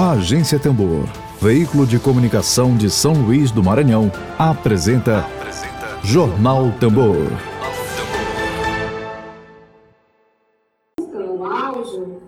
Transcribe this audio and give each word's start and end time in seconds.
A 0.00 0.12
Agência 0.12 0.60
Tambor, 0.60 1.08
veículo 1.42 1.84
de 1.84 1.98
comunicação 1.98 2.76
de 2.76 2.88
São 2.88 3.14
Luís 3.14 3.50
do 3.50 3.64
Maranhão, 3.64 4.12
apresenta, 4.38 5.26
apresenta 5.26 5.98
Jornal 6.04 6.70
Tambor. 6.78 7.26
No 11.00 11.44
áudio, 11.44 12.22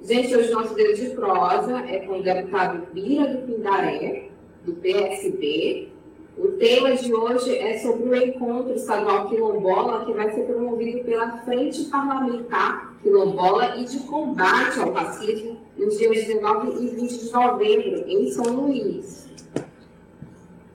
gente, 0.00 0.36
hoje 0.36 0.52
nosso 0.52 0.76
dedo 0.76 0.94
de 0.94 1.10
prosa 1.10 1.80
é 1.88 2.06
com 2.06 2.20
o 2.20 2.22
deputado 2.22 2.86
Bira 2.92 3.34
do 3.34 3.38
Pindaré, 3.38 4.28
do 4.64 4.72
PSB, 4.74 5.88
o 6.36 6.48
tema 6.58 6.94
de 6.94 7.14
hoje 7.14 7.56
é 7.56 7.78
sobre 7.78 8.08
o 8.10 8.14
encontro 8.14 8.74
estadual 8.74 9.26
quilombola 9.26 10.04
que 10.04 10.12
vai 10.12 10.30
ser 10.32 10.42
promovido 10.42 11.02
pela 11.02 11.38
Frente 11.38 11.84
Parlamentar 11.84 12.94
Quilombola 13.02 13.76
e 13.76 13.84
de 13.84 14.00
Combate 14.00 14.78
ao 14.80 14.92
Racismo 14.92 15.58
nos 15.78 15.96
dias 15.96 16.26
19 16.26 16.84
e 16.84 16.88
20 16.88 17.18
de 17.18 17.32
novembro, 17.32 18.04
em 18.06 18.30
São 18.30 18.44
Luís. 18.44 19.26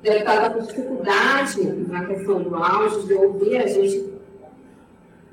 Deputada 0.02 0.50
com 0.50 0.66
dificuldade 0.66 1.64
na 1.88 2.06
questão 2.06 2.42
do 2.42 2.56
áudio, 2.56 3.04
de 3.04 3.14
ouvir 3.14 3.58
a 3.58 3.68
gente. 3.68 4.12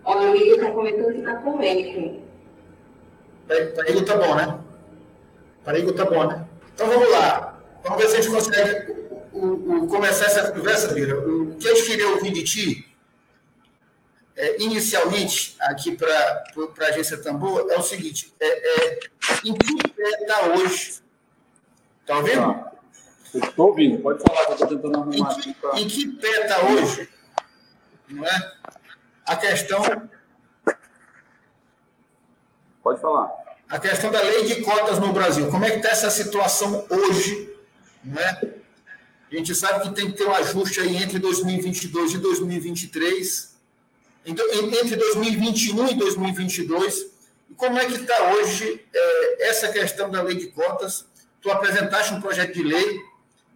Olha, 0.04 0.30
o 0.30 0.36
Igor 0.36 0.58
está 0.58 0.70
comentando 0.72 1.12
que 1.12 1.18
está 1.20 1.36
com 1.36 1.62
eco. 1.62 2.20
Para 3.46 3.90
Igor 3.90 4.04
tá 4.04 4.16
bom, 4.16 4.34
né? 4.34 4.58
Para 5.64 5.78
Igor 5.78 5.94
tá 5.94 6.04
bom, 6.04 6.26
né? 6.26 6.46
Então 6.74 6.86
vamos 6.86 7.10
lá. 7.12 7.58
Vamos 7.82 8.02
ver 8.02 8.08
se 8.08 8.16
a 8.16 8.20
gente 8.20 8.34
consegue 8.34 8.97
o, 9.38 9.84
o, 9.84 9.88
começar 9.88 10.26
essa 10.26 10.50
conversa, 10.50 10.92
Bira, 10.92 11.18
o 11.18 11.56
que 11.56 11.66
eu 11.66 11.74
queria 11.84 12.08
ouvir 12.08 12.32
de 12.32 12.42
ti, 12.42 12.88
é, 14.36 14.62
inicialmente, 14.62 15.56
aqui 15.60 15.96
para 15.96 16.44
a 16.80 16.84
agência 16.86 17.16
Tambor, 17.18 17.66
é 17.70 17.76
o 17.76 17.82
seguinte: 17.82 18.32
é, 18.40 18.46
é, 18.46 19.00
em 19.44 19.54
que 19.54 19.88
pé 19.88 20.08
está 20.20 20.46
hoje? 20.54 21.00
Está 22.00 22.18
ouvindo? 22.18 22.40
Tá. 22.40 22.72
Estou 23.34 23.68
ouvindo, 23.68 24.00
pode 24.00 24.22
falar, 24.22 24.46
que 24.46 24.50
eu 24.50 24.54
estou 24.54 24.68
tentando 24.68 24.96
arrumar 24.96 25.16
em 25.16 25.24
que, 25.24 25.40
aqui. 25.40 25.54
Pra... 25.54 25.80
Em 25.80 25.88
que 25.88 26.08
pé 26.08 26.28
está 26.42 26.64
hoje? 26.64 27.08
Não 28.08 28.24
é? 28.24 28.52
A 29.26 29.36
questão. 29.36 29.82
Pode 32.82 33.00
falar. 33.00 33.30
A 33.68 33.78
questão 33.78 34.10
da 34.10 34.22
lei 34.22 34.44
de 34.44 34.62
cotas 34.62 34.98
no 34.98 35.12
Brasil. 35.12 35.50
Como 35.50 35.64
é 35.64 35.70
que 35.70 35.76
está 35.76 35.90
essa 35.90 36.10
situação 36.10 36.86
hoje? 36.88 37.54
Não 38.02 38.18
é? 38.22 38.57
A 39.30 39.36
gente 39.36 39.54
sabe 39.54 39.88
que 39.88 39.94
tem 39.94 40.10
que 40.10 40.16
ter 40.16 40.26
um 40.26 40.34
ajuste 40.34 40.80
aí 40.80 40.96
entre 40.96 41.18
2022 41.18 42.14
e 42.14 42.18
2023, 42.18 43.56
entre 44.24 44.96
2021 44.96 45.88
e 45.88 45.94
2022. 45.94 47.10
E 47.50 47.54
como 47.54 47.78
é 47.78 47.84
que 47.84 47.94
está 47.94 48.32
hoje 48.32 48.84
é, 48.92 49.48
essa 49.48 49.68
questão 49.68 50.10
da 50.10 50.22
lei 50.22 50.36
de 50.36 50.46
cotas? 50.48 51.04
Tu 51.42 51.50
apresentaste 51.50 52.14
um 52.14 52.20
projeto 52.20 52.54
de 52.54 52.62
lei, 52.62 53.00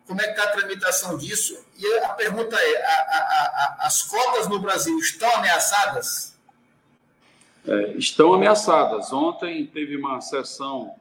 como 0.07 0.21
é 0.21 0.25
que 0.25 0.31
está 0.33 0.45
a 0.45 0.53
tramitação 0.53 1.17
disso? 1.17 1.59
E 1.79 1.87
a 2.01 2.11
pergunta 2.11 2.55
é, 2.55 2.85
a, 2.85 2.91
a, 2.91 3.77
a, 3.81 3.87
as 3.87 4.03
cotas 4.03 4.49
no 4.49 4.61
Brasil 4.61 4.99
estão 4.99 5.35
ameaçadas? 5.37 6.37
É, 7.67 7.93
estão 7.93 8.35
ameaçadas. 8.35 9.11
Ontem 9.13 9.67
teve 9.67 9.97
uma 9.97 10.21
sessão 10.21 10.95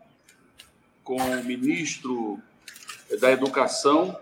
com 1.03 1.17
o 1.17 1.43
ministro 1.43 2.39
da 3.19 3.31
Educação, 3.31 4.17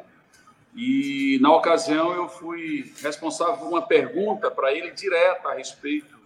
e, 0.81 1.37
na 1.41 1.53
ocasião, 1.53 2.13
eu 2.13 2.29
fui 2.29 2.93
responsável 3.01 3.57
por 3.57 3.67
uma 3.67 3.81
pergunta 3.81 4.49
para 4.49 4.73
ele 4.73 4.91
direta 4.91 5.49
a 5.49 5.55
respeito 5.55 6.17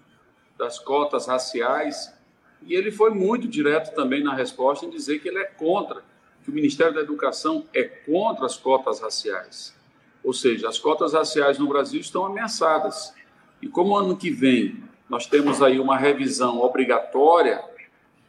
das 0.56 0.78
cotas 0.78 1.26
raciais. 1.26 2.14
E 2.62 2.76
ele 2.76 2.92
foi 2.92 3.10
muito 3.10 3.48
direto 3.48 3.95
também 3.95 4.23
na 4.23 4.36
resposta 4.36 4.86
em 4.86 4.92
dizer 4.92 5.18
que 5.18 5.28
ele 5.28 5.40
é 5.40 5.45
contra, 5.45 6.04
que 6.44 6.52
o 6.52 6.54
Ministério 6.54 6.94
da 6.94 7.02
Educação 7.02 7.66
é 7.73 7.82
contra 7.82 8.45
as 8.45 8.56
cotas 8.56 9.00
raciais. 9.00 9.76
Ou 10.23 10.33
seja, 10.33 10.70
as 10.70 10.77
cotas 10.77 11.14
raciais 11.14 11.58
no 11.58 11.67
Brasil 11.67 12.00
estão 12.00 12.23
ameaçadas. 12.23 13.11
E 13.60 13.67
como 13.67 13.98
ano 13.98 14.16
que 14.16 14.30
vem 14.30 14.83
nós 15.10 15.26
temos 15.26 15.64
aí 15.64 15.80
uma 15.80 15.98
revisão 15.98 16.61
obrigatória, 16.61 17.60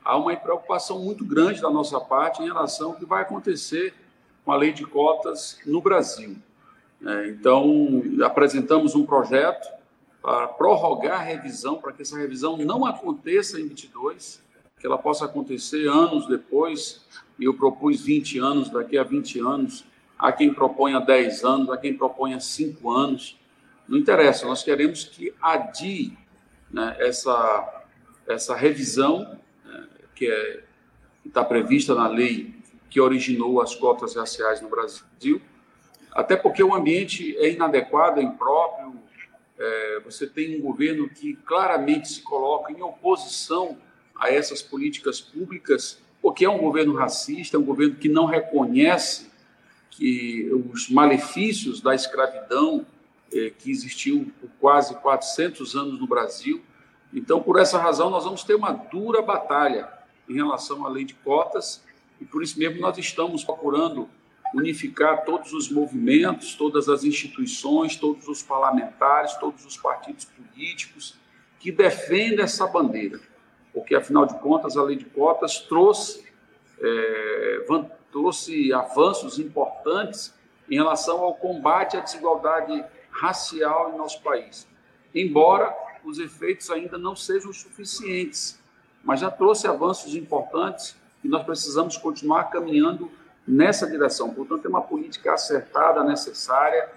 há 0.02 0.16
uma 0.16 0.34
preocupação 0.34 1.00
muito 1.00 1.22
grande 1.22 1.60
da 1.60 1.68
nossa 1.68 2.00
parte 2.00 2.42
em 2.42 2.46
relação 2.46 2.92
ao 2.92 2.96
que 2.96 3.04
vai 3.04 3.20
acontecer 3.20 3.92
com 4.44 4.52
a 4.52 4.56
lei 4.56 4.72
de 4.72 4.84
cotas 4.84 5.58
no 5.64 5.80
Brasil. 5.80 6.36
É, 7.04 7.28
então, 7.28 8.02
apresentamos 8.24 8.94
um 8.94 9.04
projeto 9.04 9.66
para 10.22 10.48
prorrogar 10.48 11.20
a 11.20 11.22
revisão, 11.22 11.76
para 11.76 11.92
que 11.92 12.02
essa 12.02 12.16
revisão 12.16 12.56
não 12.56 12.86
aconteça 12.86 13.60
em 13.60 13.68
22, 13.68 14.42
que 14.78 14.86
ela 14.86 14.98
possa 14.98 15.24
acontecer 15.24 15.88
anos 15.88 16.26
depois, 16.26 17.04
e 17.38 17.44
eu 17.44 17.54
propus 17.54 18.02
20 18.02 18.38
anos, 18.38 18.70
daqui 18.70 18.96
a 18.96 19.02
20 19.02 19.40
anos, 19.40 19.84
há 20.18 20.32
quem 20.32 20.52
proponha 20.52 21.00
10 21.00 21.44
anos, 21.44 21.70
há 21.70 21.76
quem 21.76 21.94
proponha 21.94 22.40
5 22.40 22.90
anos, 22.90 23.38
não 23.86 23.98
interessa, 23.98 24.46
nós 24.46 24.62
queremos 24.62 25.04
que 25.04 25.34
adie 25.42 26.16
né, 26.70 26.96
essa, 26.98 27.84
essa 28.26 28.56
revisão, 28.56 29.38
né, 29.64 29.88
que 30.14 30.26
é, 30.26 30.64
está 31.26 31.44
prevista 31.44 31.94
na 31.94 32.08
lei 32.08 32.53
que 32.94 33.00
originou 33.00 33.60
as 33.60 33.74
cotas 33.74 34.14
raciais 34.14 34.60
no 34.60 34.68
Brasil, 34.68 35.42
até 36.12 36.36
porque 36.36 36.62
o 36.62 36.72
ambiente 36.72 37.36
é 37.38 37.50
inadequado, 37.50 38.20
é 38.20 38.22
impróprio. 38.22 38.94
É, 39.58 40.00
você 40.04 40.28
tem 40.28 40.60
um 40.60 40.62
governo 40.62 41.08
que 41.08 41.34
claramente 41.44 42.08
se 42.08 42.22
coloca 42.22 42.72
em 42.72 42.80
oposição 42.82 43.76
a 44.14 44.30
essas 44.30 44.62
políticas 44.62 45.20
públicas, 45.20 45.98
porque 46.22 46.44
é 46.44 46.48
um 46.48 46.58
governo 46.58 46.94
racista, 46.94 47.56
é 47.56 47.60
um 47.60 47.64
governo 47.64 47.96
que 47.96 48.08
não 48.08 48.26
reconhece 48.26 49.28
que 49.90 50.48
os 50.72 50.88
malefícios 50.88 51.80
da 51.80 51.96
escravidão 51.96 52.86
é, 53.32 53.50
que 53.50 53.72
existiu 53.72 54.32
por 54.40 54.50
quase 54.60 54.94
400 55.00 55.74
anos 55.74 55.98
no 55.98 56.06
Brasil. 56.06 56.62
Então, 57.12 57.42
por 57.42 57.58
essa 57.58 57.76
razão, 57.76 58.08
nós 58.08 58.22
vamos 58.22 58.44
ter 58.44 58.54
uma 58.54 58.70
dura 58.70 59.20
batalha 59.20 59.88
em 60.28 60.34
relação 60.34 60.86
à 60.86 60.88
lei 60.88 61.04
de 61.04 61.14
cotas 61.14 61.82
e 62.20 62.24
por 62.24 62.42
isso 62.42 62.58
mesmo 62.58 62.80
nós 62.80 62.96
estamos 62.98 63.44
procurando 63.44 64.08
unificar 64.54 65.24
todos 65.24 65.52
os 65.52 65.70
movimentos, 65.70 66.54
todas 66.54 66.88
as 66.88 67.02
instituições, 67.02 67.96
todos 67.96 68.28
os 68.28 68.42
parlamentares, 68.42 69.34
todos 69.34 69.64
os 69.66 69.76
partidos 69.76 70.26
políticos 70.26 71.16
que 71.58 71.72
defendem 71.72 72.40
essa 72.44 72.66
bandeira. 72.66 73.20
Porque, 73.72 73.94
afinal 73.96 74.24
de 74.24 74.38
contas, 74.38 74.76
a 74.76 74.82
lei 74.82 74.96
de 74.96 75.06
cotas 75.06 75.58
trouxe, 75.58 76.24
é, 76.80 77.66
trouxe 78.12 78.72
avanços 78.72 79.38
importantes 79.40 80.32
em 80.70 80.76
relação 80.76 81.20
ao 81.20 81.34
combate 81.34 81.96
à 81.96 82.00
desigualdade 82.00 82.84
racial 83.10 83.92
em 83.92 83.98
nosso 83.98 84.22
país. 84.22 84.68
Embora 85.12 85.74
os 86.04 86.18
efeitos 86.18 86.70
ainda 86.70 86.96
não 86.96 87.16
sejam 87.16 87.52
suficientes, 87.52 88.60
mas 89.02 89.20
já 89.20 89.30
trouxe 89.30 89.66
avanços 89.66 90.14
importantes 90.14 90.96
e 91.24 91.28
nós 91.28 91.42
precisamos 91.42 91.96
continuar 91.96 92.44
caminhando 92.44 93.10
nessa 93.48 93.86
direção. 93.86 94.32
Portanto, 94.32 94.66
é 94.66 94.68
uma 94.68 94.82
política 94.82 95.32
acertada, 95.32 96.04
necessária 96.04 96.88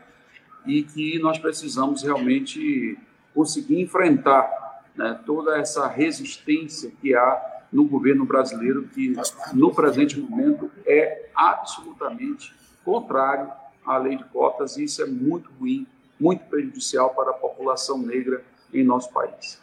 e 0.65 0.83
que 0.83 1.17
nós 1.19 1.39
precisamos 1.39 2.03
realmente 2.03 2.99
conseguir 3.33 3.79
enfrentar 3.79 4.83
né, 4.95 5.17
toda 5.25 5.57
essa 5.57 5.87
resistência 5.87 6.91
que 7.01 7.15
há 7.15 7.63
no 7.71 7.85
governo 7.85 8.25
brasileiro, 8.25 8.87
que 8.87 9.13
no 9.53 9.73
presente 9.73 10.19
momento 10.19 10.69
é 10.85 11.29
absolutamente 11.35 12.53
contrário 12.83 13.51
à 13.85 13.97
lei 13.97 14.17
de 14.17 14.23
cotas, 14.25 14.77
e 14.77 14.85
isso 14.85 15.01
é 15.01 15.05
muito 15.05 15.49
ruim, 15.59 15.85
muito 16.19 16.45
prejudicial 16.45 17.13
para 17.13 17.31
a 17.31 17.33
população 17.33 17.97
negra 17.97 18.43
em 18.73 18.83
nosso 18.83 19.11
país. 19.11 19.61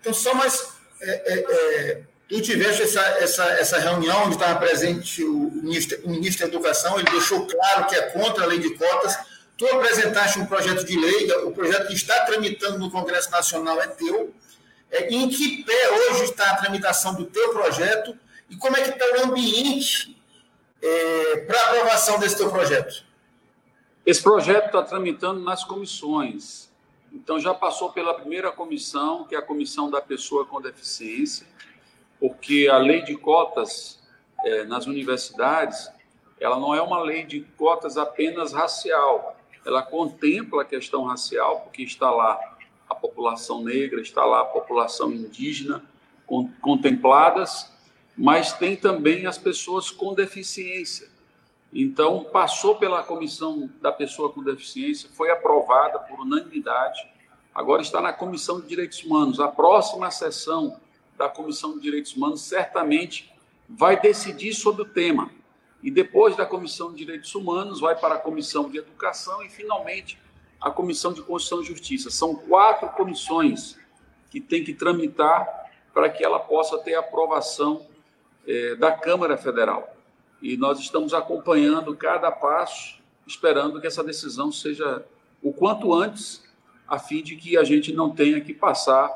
Então, 0.00 0.12
só 0.12 0.34
mais 0.34 0.80
é, 1.00 1.32
é, 1.32 1.38
é 1.38 2.04
Tu 2.28 2.40
tiveste 2.40 2.82
essa, 2.82 3.00
essa, 3.00 3.44
essa 3.52 3.78
reunião 3.78 4.24
onde 4.24 4.36
estava 4.36 4.58
presente 4.58 5.22
o 5.22 5.50
ministro, 5.50 6.00
o 6.04 6.10
ministro 6.10 6.46
da 6.46 6.54
Educação, 6.54 6.98
ele 6.98 7.10
deixou 7.10 7.46
claro 7.46 7.86
que 7.86 7.94
é 7.94 8.02
contra 8.10 8.44
a 8.44 8.46
lei 8.46 8.58
de 8.58 8.70
cotas. 8.70 9.16
Tu 9.58 9.66
apresentaste 9.66 10.38
um 10.38 10.46
projeto 10.46 10.84
de 10.84 10.98
lei, 10.98 11.30
o 11.44 11.52
projeto 11.52 11.88
que 11.88 11.94
está 11.94 12.24
tramitando 12.24 12.78
no 12.78 12.90
Congresso 12.90 13.30
Nacional 13.30 13.80
é 13.80 13.88
teu. 13.88 14.34
É, 14.90 15.08
em 15.12 15.28
que 15.28 15.64
pé 15.64 15.90
hoje 15.90 16.24
está 16.24 16.50
a 16.50 16.56
tramitação 16.56 17.14
do 17.14 17.24
teu 17.26 17.50
projeto 17.50 18.16
e 18.48 18.56
como 18.56 18.76
é 18.76 18.80
que 18.82 18.90
está 18.90 19.04
o 19.20 19.26
ambiente 19.26 20.16
é, 20.80 21.36
para 21.46 21.60
aprovação 21.60 22.18
desse 22.18 22.36
teu 22.36 22.50
projeto? 22.50 23.04
Esse 24.06 24.22
projeto 24.22 24.66
está 24.66 24.82
tramitando 24.82 25.40
nas 25.40 25.62
comissões. 25.62 26.70
Então, 27.12 27.38
já 27.38 27.54
passou 27.54 27.92
pela 27.92 28.14
primeira 28.14 28.50
comissão, 28.50 29.24
que 29.24 29.34
é 29.34 29.38
a 29.38 29.42
comissão 29.42 29.90
da 29.90 30.00
pessoa 30.00 30.44
com 30.44 30.60
deficiência 30.60 31.46
porque 32.26 32.70
a 32.72 32.78
lei 32.78 33.02
de 33.02 33.18
cotas 33.18 34.02
é, 34.46 34.64
nas 34.64 34.86
universidades, 34.86 35.90
ela 36.40 36.58
não 36.58 36.74
é 36.74 36.80
uma 36.80 37.02
lei 37.02 37.22
de 37.22 37.42
cotas 37.58 37.98
apenas 37.98 38.50
racial, 38.50 39.36
ela 39.62 39.82
contempla 39.82 40.62
a 40.62 40.64
questão 40.64 41.04
racial, 41.04 41.60
porque 41.60 41.82
está 41.82 42.10
lá 42.10 42.40
a 42.88 42.94
população 42.94 43.62
negra, 43.62 44.00
está 44.00 44.24
lá 44.24 44.40
a 44.40 44.44
população 44.46 45.12
indígena 45.12 45.84
contempladas, 46.62 47.70
mas 48.16 48.54
tem 48.54 48.74
também 48.74 49.26
as 49.26 49.36
pessoas 49.36 49.90
com 49.90 50.14
deficiência. 50.14 51.10
Então, 51.74 52.24
passou 52.24 52.76
pela 52.76 53.02
comissão 53.02 53.68
da 53.82 53.92
pessoa 53.92 54.32
com 54.32 54.42
deficiência, 54.42 55.10
foi 55.12 55.30
aprovada 55.30 55.98
por 55.98 56.20
unanimidade, 56.20 57.06
agora 57.54 57.82
está 57.82 58.00
na 58.00 58.14
Comissão 58.14 58.62
de 58.62 58.66
Direitos 58.66 59.04
Humanos. 59.04 59.40
A 59.40 59.48
próxima 59.48 60.10
sessão 60.10 60.80
da 61.16 61.28
Comissão 61.28 61.74
de 61.74 61.80
Direitos 61.80 62.16
Humanos 62.16 62.42
certamente 62.42 63.32
vai 63.68 64.00
decidir 64.00 64.54
sobre 64.54 64.82
o 64.82 64.84
tema. 64.84 65.30
E 65.82 65.90
depois 65.90 66.36
da 66.36 66.46
Comissão 66.46 66.90
de 66.90 66.98
Direitos 66.98 67.34
Humanos, 67.34 67.80
vai 67.80 67.94
para 67.94 68.14
a 68.14 68.18
Comissão 68.18 68.70
de 68.70 68.78
Educação 68.78 69.42
e, 69.42 69.48
finalmente, 69.48 70.18
a 70.60 70.70
Comissão 70.70 71.12
de 71.12 71.22
Constituição 71.22 71.60
e 71.60 71.64
Justiça. 71.66 72.10
São 72.10 72.34
quatro 72.34 72.88
comissões 72.90 73.78
que 74.30 74.40
tem 74.40 74.64
que 74.64 74.72
tramitar 74.72 75.46
para 75.92 76.08
que 76.08 76.24
ela 76.24 76.40
possa 76.40 76.78
ter 76.78 76.94
aprovação 76.94 77.86
eh, 78.46 78.74
da 78.76 78.92
Câmara 78.92 79.36
Federal. 79.36 79.94
E 80.42 80.56
nós 80.56 80.80
estamos 80.80 81.14
acompanhando 81.14 81.94
cada 81.96 82.30
passo, 82.30 82.98
esperando 83.26 83.80
que 83.80 83.86
essa 83.86 84.02
decisão 84.02 84.50
seja 84.50 85.04
o 85.42 85.52
quanto 85.52 85.94
antes, 85.94 86.42
a 86.88 86.98
fim 86.98 87.22
de 87.22 87.36
que 87.36 87.56
a 87.56 87.64
gente 87.64 87.92
não 87.92 88.10
tenha 88.10 88.40
que 88.40 88.52
passar 88.52 89.08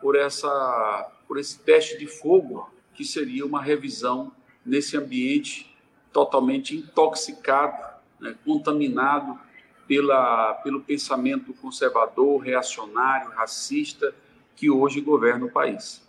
por, 0.00 0.16
essa, 0.16 1.11
por 1.32 1.38
esse 1.38 1.58
teste 1.60 1.96
de 1.96 2.06
fogo, 2.06 2.70
que 2.94 3.06
seria 3.06 3.46
uma 3.46 3.62
revisão 3.62 4.30
nesse 4.66 4.98
ambiente 4.98 5.74
totalmente 6.12 6.76
intoxicado, 6.76 7.82
né, 8.20 8.34
contaminado 8.44 9.40
pela, 9.88 10.52
pelo 10.62 10.82
pensamento 10.82 11.54
conservador, 11.54 12.38
reacionário, 12.38 13.30
racista 13.30 14.14
que 14.54 14.68
hoje 14.68 15.00
governa 15.00 15.46
o 15.46 15.50
país. 15.50 16.02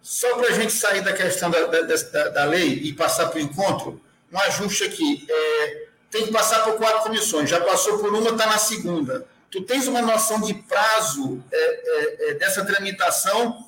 Só 0.00 0.38
para 0.38 0.48
a 0.48 0.52
gente 0.52 0.72
sair 0.72 1.02
da 1.02 1.12
questão 1.12 1.50
da, 1.50 1.66
da, 1.66 2.28
da, 2.30 2.44
lei 2.46 2.80
e 2.84 2.94
passar 2.94 3.28
para 3.28 3.36
o 3.36 3.42
encontro, 3.42 4.00
um 4.32 4.38
ajuste 4.38 4.84
aqui. 4.84 5.26
É, 5.28 5.88
tem 6.10 6.24
que 6.24 6.32
passar 6.32 6.64
por 6.64 6.78
quatro 6.78 7.02
comissões, 7.02 7.50
já 7.50 7.60
passou 7.60 7.98
por 7.98 8.08
uma, 8.14 8.30
está 8.30 8.46
na 8.46 8.56
segunda. 8.56 9.28
Tu 9.50 9.62
tens 9.64 9.86
uma 9.86 10.00
noção 10.00 10.40
de 10.40 10.54
prazo 10.54 11.44
é, 11.52 11.58
é, 11.58 12.30
é 12.30 12.34
dessa 12.36 12.64
tramitação 12.64 13.67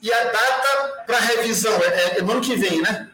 e 0.00 0.12
a 0.12 0.24
data 0.24 1.04
para 1.06 1.18
revisão 1.18 1.72
é, 1.82 1.86
é, 1.86 2.18
é 2.18 2.22
no 2.22 2.32
ano 2.32 2.40
que 2.40 2.56
vem, 2.56 2.80
né? 2.80 3.10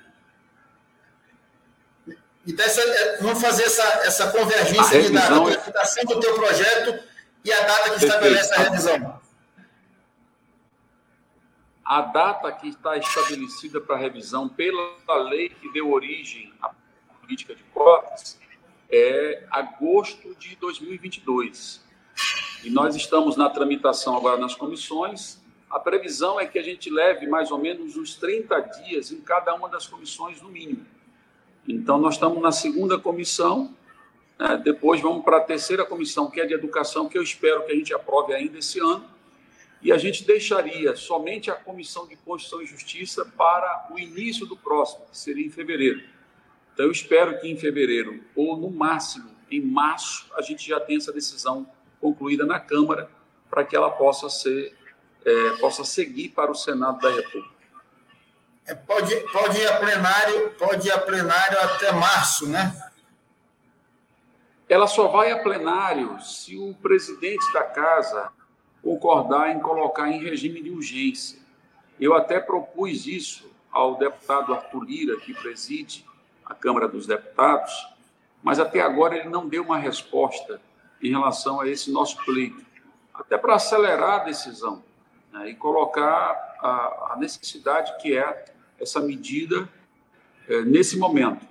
E 2.47 2.53
dessa, 2.53 2.83
é, 2.83 3.17
vamos 3.23 3.41
fazer 3.41 3.65
essa, 3.65 3.83
essa 4.05 4.31
convergência 4.31 5.03
de 5.03 5.11
data, 5.11 5.35
a 5.35 5.45
tramitação 5.45 6.05
do 6.05 6.21
teu 6.21 6.35
projeto 6.35 7.03
e 7.43 7.51
a 7.53 7.61
data 7.61 7.83
que 7.85 7.91
Perfeito. 7.91 8.05
estabelece 8.05 8.55
a 8.55 8.59
revisão. 8.59 9.21
A 11.85 12.01
data 12.01 12.53
que 12.53 12.69
está 12.69 12.97
estabelecida 12.97 13.81
para 13.81 13.97
revisão 13.97 14.49
pela 14.49 15.17
lei 15.29 15.51
que 15.51 15.71
deu 15.73 15.91
origem 15.91 16.53
à 16.63 16.71
política 17.21 17.55
de 17.55 17.63
cotas 17.65 18.39
é 18.91 19.45
agosto 19.51 20.35
de 20.37 20.57
2022. 20.57 21.83
E 22.63 22.71
nós 22.71 22.95
estamos 22.95 23.37
na 23.37 23.51
tramitação 23.51 24.17
agora 24.17 24.39
nas 24.39 24.55
comissões. 24.55 25.43
A 25.75 25.81
previsão 25.81 26.39
é 26.39 26.47
que 26.47 26.57
a 26.57 26.63
gente 26.63 26.89
leve 26.89 27.27
mais 27.27 27.51
ou 27.51 27.59
menos 27.59 27.97
uns 27.97 28.15
30 28.15 28.61
dias 28.61 29.11
em 29.11 29.21
cada 29.21 29.53
uma 29.57 29.69
das 29.69 29.89
comissões, 29.89 30.41
no 30.41 30.49
mínimo. 30.49 30.87
Então, 31.67 31.99
nós 31.99 32.15
estamos 32.15 32.41
na 32.41 32.53
segunda 32.53 32.97
comissão, 32.97 33.75
né? 34.39 34.57
depois 34.63 35.01
vamos 35.01 35.25
para 35.25 35.39
a 35.39 35.41
terceira 35.41 35.85
comissão, 35.85 36.31
que 36.31 36.41
é 36.41 36.47
de 36.47 36.55
educação, 36.55 37.09
que 37.09 37.19
eu 37.19 37.25
espero 37.25 37.67
que 37.67 37.73
a 37.73 37.75
gente 37.75 37.93
aprove 37.93 38.33
ainda 38.33 38.57
esse 38.57 38.79
ano, 38.79 39.05
e 39.83 39.91
a 39.91 39.99
gente 39.99 40.25
deixaria 40.25 40.95
somente 40.95 41.51
a 41.51 41.57
Comissão 41.57 42.07
de 42.07 42.15
Constituição 42.15 42.63
e 42.63 42.67
Justiça 42.67 43.25
para 43.37 43.89
o 43.91 43.99
início 43.99 44.47
do 44.47 44.57
próximo, 44.57 45.05
que 45.11 45.19
seria 45.19 45.45
em 45.45 45.51
fevereiro. 45.51 46.05
Então, 46.73 46.87
eu 46.87 46.93
espero 46.93 47.41
que 47.41 47.49
em 47.49 47.57
fevereiro, 47.57 48.23
ou 48.37 48.57
no 48.57 48.71
máximo 48.71 49.29
em 49.51 49.61
março, 49.61 50.31
a 50.37 50.41
gente 50.41 50.69
já 50.69 50.79
tenha 50.79 50.99
essa 50.99 51.13
decisão 51.13 51.67
concluída 52.01 52.47
na 52.47 52.61
Câmara, 52.61 53.11
para 53.51 53.65
que 53.65 53.75
ela 53.75 53.91
possa 53.91 54.31
ser, 54.31 54.73
é, 55.25 55.51
possa 55.61 55.85
seguir 55.85 56.31
para 56.31 56.51
o 56.51 56.55
Senado 56.55 57.01
da 57.01 57.11
República. 57.11 57.55
É, 58.67 58.75
pode, 58.75 59.15
pode 59.31 59.59
ir 59.59 59.67
a 59.67 59.79
plenário, 59.79 60.51
pode 60.59 60.89
ir 60.89 60.93
a 60.93 60.99
plenário 60.99 61.59
até 61.61 61.93
março, 61.93 62.49
né? 62.49 62.75
Ela 64.69 64.87
só 64.87 65.09
vai 65.09 65.31
a 65.31 65.43
plenário 65.43 66.19
se 66.23 66.57
o 66.57 66.75
presidente 66.75 67.53
da 67.53 67.63
casa 67.63 68.33
concordar 68.83 69.51
em 69.51 69.61
colocar 69.61 70.09
em 70.11 70.23
regime 70.23 70.63
de 70.63 70.71
urgência. 70.71 71.39
Eu 72.01 72.15
até 72.15 72.41
propus 72.41 73.07
isso 73.07 73.51
ao 73.71 73.97
deputado 73.97 74.55
Arthur 74.55 74.85
Lira, 74.85 75.17
que 75.21 75.35
preside 75.35 76.05
a 76.45 76.55
Câmara 76.55 76.89
dos 76.89 77.07
Deputados, 77.07 77.73
mas 78.43 78.59
até 78.59 78.81
agora 78.81 79.17
ele 79.17 79.29
não 79.29 79.49
deu 79.49 79.63
uma 79.63 79.79
resposta 79.79 80.61
em 81.03 81.11
relação 81.11 81.61
a 81.61 81.69
esse 81.69 81.91
nosso 81.91 82.17
pleito, 82.25 82.65
até 83.13 83.37
para 83.37 83.55
acelerar 83.55 84.21
a 84.21 84.25
decisão 84.25 84.83
né, 85.35 85.51
e 85.51 85.55
colocar 85.55 86.57
a, 86.61 87.13
a 87.13 87.17
necessidade 87.19 88.01
que 88.01 88.17
é 88.17 88.45
essa 88.81 89.01
medida 89.01 89.69
é, 90.49 90.63
nesse 90.63 90.97
momento. 90.97 91.45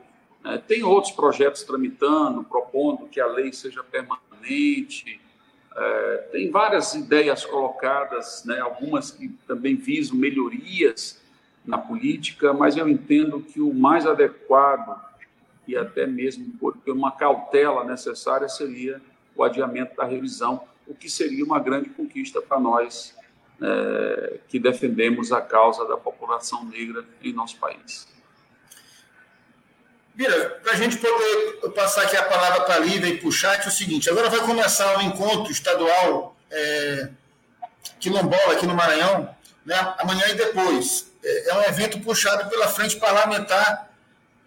É, 0.45 0.57
tem 0.57 0.83
outros 0.83 1.13
projetos 1.13 1.63
tramitando, 1.63 2.44
propondo 2.44 3.07
que 3.07 3.19
a 3.19 3.27
lei 3.27 3.51
seja 3.51 3.83
permanente, 3.83 5.19
é, 5.75 6.18
tem 6.31 6.50
várias 6.50 6.94
ideias 6.94 7.45
colocadas, 7.45 8.44
né, 8.45 8.59
algumas 8.59 9.12
que 9.12 9.27
também 9.45 9.75
visam 9.75 10.15
melhorias 10.15 11.21
na 11.65 11.77
política, 11.77 12.53
mas 12.53 12.77
eu 12.77 12.88
entendo 12.88 13.41
que 13.41 13.59
o 13.59 13.74
mais 13.74 14.06
adequado 14.06 15.01
e 15.68 15.77
até 15.77 16.06
mesmo 16.06 16.53
por 16.57 16.77
uma 16.88 17.12
cautela 17.12 17.86
necessária 17.86 18.50
seria 18.50 19.01
o 19.36 19.44
adiamento 19.44 19.95
da 19.95 20.03
revisão, 20.03 20.63
o 20.86 20.94
que 20.94 21.09
seria 21.09 21.44
uma 21.44 21.57
grande 21.57 21.89
conquista 21.89 22.41
para 22.41 22.59
nós 22.59 23.15
é, 23.63 24.39
que 24.50 24.60
defendemos 24.60 25.31
a 25.31 25.39
causa 25.39 25.88
da 25.88 25.95
população 25.95 26.65
negra 26.65 27.06
em 27.24 27.31
nosso 27.31 27.57
país. 27.57 28.07
Vira, 30.13 30.62
para 30.62 30.74
a 30.74 30.75
gente 30.75 30.98
poder 30.98 31.71
passar 31.74 32.04
aqui 32.04 32.18
a 32.18 32.24
palavra 32.24 32.62
para 32.62 32.75
a 32.75 32.80
Lívia 32.80 33.07
e 33.07 33.18
para 33.18 33.27
o 33.27 33.31
chat, 33.31 33.63
é 33.63 33.68
o 33.69 33.71
seguinte: 33.71 34.10
agora 34.10 34.30
vai 34.30 34.42
começar 34.42 34.98
um 34.98 35.01
encontro 35.01 35.51
estadual 35.51 36.36
é, 36.51 37.10
quilombola 38.00 38.54
aqui 38.54 38.68
no 38.68 38.75
Maranhão, 38.75 39.33
né, 39.65 39.95
amanhã 39.98 40.27
e 40.27 40.36
depois. 40.36 41.12
É, 41.24 41.50
é 41.50 41.53
um 41.55 41.63
evento 41.63 42.00
puxado 42.01 42.50
pela 42.50 42.67
Frente 42.67 42.98
Parlamentar 42.98 43.92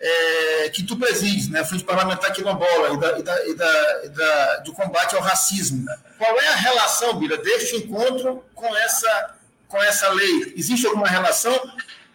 é, 0.01 0.69
que 0.71 0.83
tu 0.83 0.97
presides, 0.97 1.49
né, 1.49 1.61
a 1.61 1.65
Frente 1.65 1.85
Parlamentar 1.85 2.33
Quilombola 2.33 2.95
e, 2.95 2.97
da, 2.99 3.19
e, 3.19 3.23
da, 3.23 3.47
e, 3.47 3.55
da, 3.55 4.05
e 4.05 4.09
da, 4.11 4.57
do 4.59 4.73
combate 4.73 5.15
ao 5.15 5.23
racismo. 5.23 5.87
Qual 6.19 6.39
é 6.39 6.49
a 6.49 6.55
relação, 6.55 7.19
Bira, 7.19 7.37
deste 7.39 7.77
encontro 7.77 8.45
com 8.55 8.75
essa, 8.77 9.37
com 9.69 9.83
essa 9.83 10.09
lei? 10.11 10.55
Existe 10.57 10.87
alguma 10.87 11.09
relação? 11.09 11.59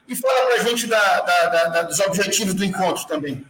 E 0.07 0.15
fala 0.15 0.45
para 0.47 0.55
a 0.55 0.63
gente 0.63 0.87
da, 0.87 1.21
da, 1.21 1.81
dos 1.83 1.99
objetivos 1.99 2.53
do 2.53 2.63
encontro 2.65 3.07
também. 3.07 3.45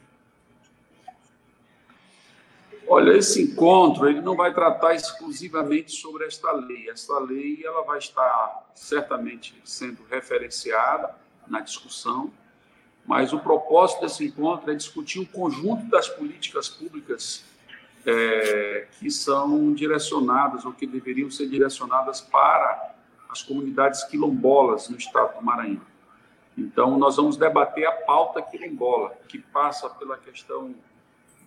Olha, 2.87 3.17
esse 3.17 3.41
encontro 3.41 4.09
ele 4.09 4.21
não 4.21 4.35
vai 4.35 4.53
tratar 4.53 4.93
exclusivamente 4.93 5.93
sobre 5.93 6.25
esta 6.25 6.51
lei. 6.51 6.89
Esta 6.89 7.17
lei 7.19 7.61
ela 7.63 7.83
vai 7.83 7.97
estar 7.97 8.69
certamente 8.75 9.55
sendo 9.63 10.03
referenciada 10.09 11.15
na 11.47 11.61
discussão, 11.61 12.31
mas 13.05 13.33
o 13.33 13.39
propósito 13.39 14.01
desse 14.01 14.25
encontro 14.25 14.71
é 14.71 14.75
discutir 14.75 15.19
o 15.19 15.25
conjunto 15.25 15.85
das 15.85 16.07
políticas 16.07 16.69
públicas 16.69 17.43
é, 18.05 18.87
que 18.99 19.09
são 19.11 19.73
direcionadas 19.73 20.65
ou 20.65 20.71
que 20.71 20.87
deveriam 20.87 21.29
ser 21.29 21.47
direcionadas 21.47 22.21
para 22.21 22.95
as 23.29 23.41
comunidades 23.41 24.03
quilombolas 24.05 24.89
no 24.89 24.97
estado 24.97 25.39
do 25.39 25.45
Maranhão. 25.45 25.81
Então, 26.57 26.97
nós 26.97 27.15
vamos 27.15 27.37
debater 27.37 27.85
a 27.85 27.91
pauta 27.91 28.41
quilombola, 28.41 29.17
que 29.27 29.39
passa 29.39 29.89
pela 29.89 30.17
questão 30.17 30.75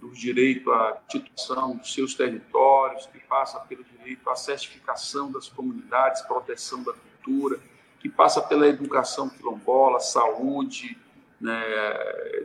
do 0.01 0.11
direito 0.11 0.73
à 0.73 0.99
titulação 1.09 1.77
dos 1.77 1.93
seus 1.93 2.15
territórios, 2.15 3.07
que 3.07 3.19
passa 3.21 3.59
pelo 3.61 3.85
direito 3.85 4.29
à 4.29 4.37
certificação 4.37 5.31
das 5.31 5.49
comunidades, 5.49 6.23
proteção 6.23 6.83
da 6.83 6.93
cultura, 6.93 7.61
que 8.01 8.09
passa 8.09 8.41
pela 8.41 8.67
educação 8.67 9.29
quilombola, 9.29 10.01
saúde, 10.01 10.99
né, 11.45 11.63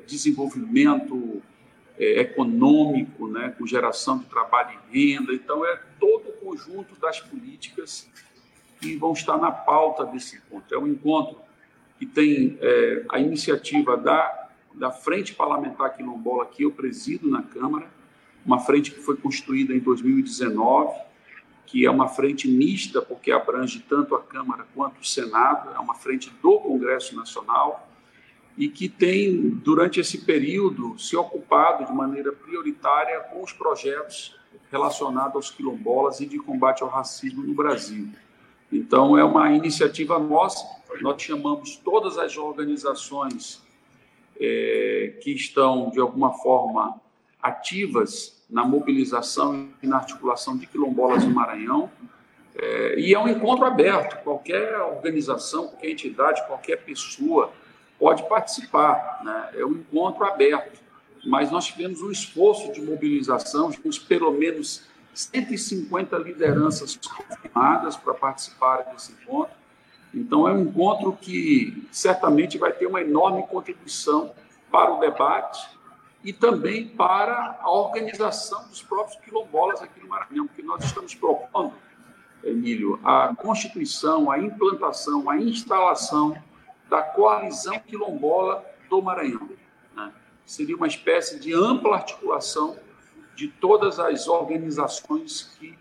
desenvolvimento 0.05 1.41
é, 1.97 2.19
econômico, 2.19 3.29
né, 3.29 3.55
com 3.57 3.65
geração 3.65 4.17
de 4.17 4.25
trabalho 4.25 4.77
e 4.91 5.13
renda. 5.13 5.33
Então, 5.33 5.65
é 5.65 5.79
todo 5.97 6.27
o 6.27 6.33
conjunto 6.33 6.99
das 6.99 7.21
políticas 7.21 8.09
que 8.81 8.97
vão 8.97 9.13
estar 9.13 9.37
na 9.37 9.51
pauta 9.51 10.05
desse 10.05 10.35
encontro. 10.35 10.75
É 10.75 10.77
um 10.77 10.87
encontro 10.87 11.37
que 11.97 12.05
tem 12.05 12.57
é, 12.59 13.05
a 13.07 13.19
iniciativa 13.19 13.95
da, 13.95 14.49
da 14.73 14.91
Frente 14.91 15.33
Parlamentar 15.33 15.95
Quilombola, 15.95 16.45
que 16.45 16.63
eu 16.63 16.71
presido 16.71 17.29
na 17.29 17.41
Câmara, 17.41 17.87
uma 18.45 18.59
frente 18.59 18.91
que 18.91 18.99
foi 18.99 19.15
constituída 19.15 19.73
em 19.73 19.79
2019, 19.79 20.93
que 21.65 21.85
é 21.85 21.91
uma 21.91 22.09
frente 22.09 22.49
mista, 22.49 23.01
porque 23.01 23.31
abrange 23.31 23.79
tanto 23.87 24.13
a 24.13 24.21
Câmara 24.21 24.65
quanto 24.75 24.99
o 24.99 25.05
Senado, 25.05 25.69
é 25.73 25.79
uma 25.79 25.95
frente 25.95 26.29
do 26.41 26.59
Congresso 26.59 27.15
Nacional, 27.15 27.88
e 28.59 28.67
que 28.67 28.89
tem, 28.89 29.51
durante 29.63 30.01
esse 30.01 30.17
período, 30.17 30.99
se 30.99 31.15
ocupado 31.15 31.85
de 31.85 31.93
maneira 31.93 32.33
prioritária 32.33 33.21
com 33.21 33.41
os 33.41 33.53
projetos 33.53 34.37
relacionados 34.69 35.35
aos 35.35 35.49
quilombolas 35.49 36.19
e 36.19 36.25
de 36.25 36.37
combate 36.37 36.83
ao 36.83 36.89
racismo 36.89 37.41
no 37.41 37.53
Brasil. 37.53 38.09
Então, 38.69 39.17
é 39.17 39.23
uma 39.23 39.49
iniciativa 39.53 40.19
nossa, 40.19 40.65
nós 40.99 41.21
chamamos 41.21 41.77
todas 41.77 42.17
as 42.17 42.35
organizações 42.35 43.63
é, 44.37 45.13
que 45.21 45.31
estão, 45.31 45.89
de 45.89 46.01
alguma 46.01 46.33
forma, 46.33 46.99
ativas 47.41 48.43
na 48.49 48.65
mobilização 48.65 49.69
e 49.81 49.87
na 49.87 49.95
articulação 49.95 50.57
de 50.57 50.67
quilombolas 50.67 51.23
no 51.23 51.33
Maranhão, 51.33 51.89
é, 52.57 52.99
e 52.99 53.13
é 53.13 53.19
um 53.19 53.29
encontro 53.29 53.63
aberto, 53.63 54.21
qualquer 54.21 54.77
organização, 54.81 55.69
qualquer 55.69 55.91
entidade, 55.91 56.45
qualquer 56.45 56.83
pessoa 56.83 57.53
pode 57.99 58.27
participar, 58.27 59.21
né? 59.23 59.49
é 59.55 59.65
um 59.65 59.73
encontro 59.73 60.23
aberto. 60.23 60.79
Mas 61.25 61.51
nós 61.51 61.65
tivemos 61.65 62.01
um 62.01 62.09
esforço 62.09 62.71
de 62.71 62.81
mobilização, 62.81 63.69
temos 63.71 63.99
pelo 63.99 64.31
menos 64.31 64.87
150 65.13 66.17
lideranças 66.17 66.95
confirmadas 66.95 67.97
para 67.97 68.13
participar 68.13 68.83
desse 68.83 69.11
encontro. 69.11 69.53
Então, 70.13 70.47
é 70.47 70.53
um 70.53 70.61
encontro 70.61 71.11
que 71.13 71.87
certamente 71.91 72.57
vai 72.57 72.71
ter 72.71 72.87
uma 72.87 73.01
enorme 73.01 73.43
contribuição 73.43 74.31
para 74.71 74.93
o 74.93 74.99
debate 74.99 75.69
e 76.23 76.31
também 76.31 76.87
para 76.87 77.59
a 77.61 77.69
organização 77.69 78.67
dos 78.67 78.81
próprios 78.81 79.19
quilombolas 79.23 79.81
aqui 79.81 79.99
no 79.99 80.07
Maranhão, 80.07 80.47
porque 80.47 80.61
nós 80.61 80.83
estamos 80.83 81.13
propondo, 81.13 81.73
Emílio, 82.43 82.99
a 83.03 83.35
constituição, 83.35 84.31
a 84.31 84.39
implantação, 84.39 85.29
a 85.29 85.37
instalação 85.37 86.35
da 86.89 87.01
coalizão 87.01 87.79
quilombola 87.79 88.65
do 88.89 89.01
Maranhão. 89.01 89.49
Né? 89.95 90.11
Seria 90.45 90.75
uma 90.75 90.87
espécie 90.87 91.39
de 91.39 91.53
ampla 91.53 91.95
articulação 91.95 92.77
de 93.35 93.47
todas 93.47 93.99
as 93.99 94.27
organizações 94.27 95.55
que, 95.57 95.77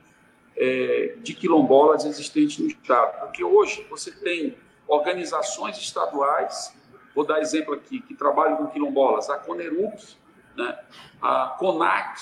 é, 0.56 1.16
de 1.18 1.34
quilombolas 1.34 2.04
existentes 2.04 2.58
no 2.58 2.68
Estado. 2.68 3.20
Porque 3.20 3.42
hoje 3.42 3.84
você 3.88 4.12
tem 4.12 4.56
organizações 4.86 5.76
estaduais, 5.78 6.74
vou 7.14 7.24
dar 7.24 7.40
exemplo 7.40 7.74
aqui, 7.74 8.00
que 8.00 8.14
trabalham 8.14 8.56
com 8.56 8.66
quilombolas, 8.68 9.28
a 9.30 9.38
Conerux, 9.38 10.16
né? 10.56 10.78
a 11.20 11.56
CONAC, 11.58 12.20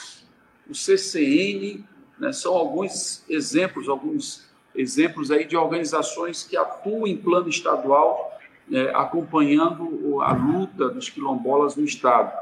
o 0.69 0.75
CCN, 0.75 1.85
né? 2.19 2.33
são 2.33 2.55
alguns 2.55 3.25
exemplos, 3.29 3.89
alguns 3.89 4.47
exemplos 4.75 5.31
aí 5.31 5.45
de 5.45 5.57
organizações 5.57 6.45
que 6.45 6.57
atuam 6.57 7.07
em 7.07 7.17
plano 7.17 7.49
estadual 7.49 8.36
é, 8.73 8.91
acompanhando 8.95 10.21
a 10.23 10.33
luta 10.33 10.89
dos 10.89 11.09
quilombolas 11.09 11.77
no 11.77 11.85
Estado. 11.85 12.33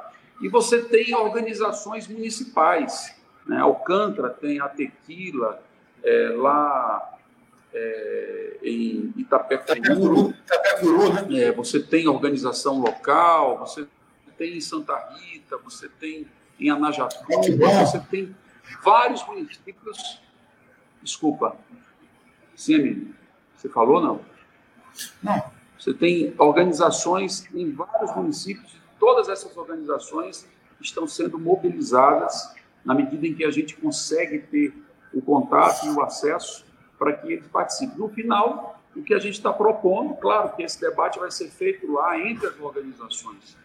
E 0.40 0.49
você 0.49 0.83
tem 0.83 1.14
organizações 1.14 2.09
municipais, 2.09 3.14
né? 3.47 3.59
Alcântara 3.59 4.31
tem 4.31 4.61
a 4.61 4.69
Tequila, 4.69 5.62
é, 6.02 6.28
lá 6.37 7.19
é, 7.73 8.59
em 8.62 9.12
Itapecuru, 9.16 10.31
Itapecuru 10.31 11.12
né? 11.12 11.43
É, 11.45 11.52
você 11.52 11.81
tem 11.81 12.09
organização 12.09 12.81
local, 12.81 13.59
você 13.59 13.87
tem 14.37 14.57
em 14.57 14.61
Santa 14.61 14.97
Rita, 15.14 15.57
você 15.59 15.88
tem 15.88 16.26
em 16.59 16.71
Anajatuba, 16.71 17.69
você 17.87 18.00
tem 18.11 18.35
vários 18.83 19.26
municípios. 19.26 20.21
Desculpa. 21.02 21.57
Sim, 22.54 22.75
Emílio. 22.75 23.14
Você 23.57 23.69
falou 23.69 24.00
não? 24.00 24.21
Não. 25.23 25.53
Você 25.78 25.93
tem 25.93 26.35
organizações 26.38 27.47
em 27.54 27.73
vários 27.73 28.14
municípios, 28.14 28.76
todas 28.99 29.28
essas 29.28 29.57
organizações 29.57 30.47
estão 30.81 31.07
sendo 31.07 31.38
mobilizadas 31.38 32.54
na 32.85 32.95
medida 32.95 33.26
em 33.26 33.35
que 33.35 33.45
a 33.45 33.50
gente 33.50 33.76
consegue 33.76 34.38
ter 34.38 34.75
o 35.12 35.23
contato 35.23 35.87
e 35.87 35.90
o 35.90 36.02
acesso 36.02 36.64
para 36.99 37.12
que 37.12 37.33
eles 37.33 37.47
participem. 37.49 37.97
No 37.97 38.09
final, 38.09 38.81
o 38.95 39.02
que 39.02 39.14
a 39.14 39.19
gente 39.19 39.35
está 39.35 39.52
propondo, 39.52 40.14
claro 40.14 40.54
que 40.54 40.62
esse 40.62 40.81
debate 40.81 41.19
vai 41.19 41.31
ser 41.31 41.49
feito 41.49 41.90
lá 41.90 42.19
entre 42.19 42.47
as 42.47 42.59
organizações, 42.61 43.57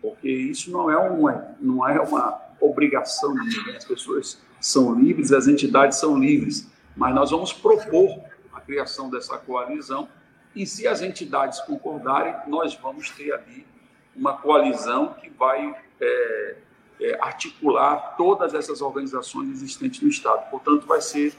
porque 0.00 0.28
isso 0.28 0.70
não 0.70 0.90
é 0.90 0.96
uma, 0.96 1.56
não 1.60 1.88
é 1.88 2.00
uma 2.00 2.40
obrigação 2.60 3.34
de 3.34 3.56
ninguém, 3.56 3.76
as 3.76 3.84
pessoas 3.84 4.40
são 4.60 4.94
livres, 4.94 5.32
as 5.32 5.46
entidades 5.46 5.98
são 5.98 6.16
livres, 6.18 6.68
mas 6.96 7.14
nós 7.14 7.30
vamos 7.30 7.52
propor 7.52 8.20
a 8.52 8.60
criação 8.60 9.10
dessa 9.10 9.36
coalizão 9.38 10.08
e 10.54 10.66
se 10.66 10.86
as 10.86 11.02
entidades 11.02 11.60
concordarem, 11.60 12.34
nós 12.46 12.74
vamos 12.74 13.10
ter 13.10 13.32
ali 13.32 13.66
uma 14.14 14.36
coalizão 14.36 15.14
que 15.14 15.30
vai 15.30 15.74
é, 16.00 16.56
é, 17.00 17.18
articular 17.20 18.16
todas 18.16 18.54
essas 18.54 18.82
organizações 18.82 19.50
existentes 19.50 20.02
no 20.02 20.08
Estado. 20.08 20.50
Portanto, 20.50 20.86
vai 20.86 21.00
ser 21.00 21.34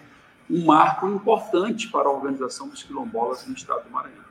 um 0.50 0.66
marco 0.66 1.08
importante 1.08 1.90
para 1.90 2.08
a 2.08 2.12
organização 2.12 2.70
dos 2.70 2.82
quilombolas 2.82 3.46
no 3.46 3.54
Estado 3.54 3.84
do 3.84 3.92
Maranhão. 3.92 4.30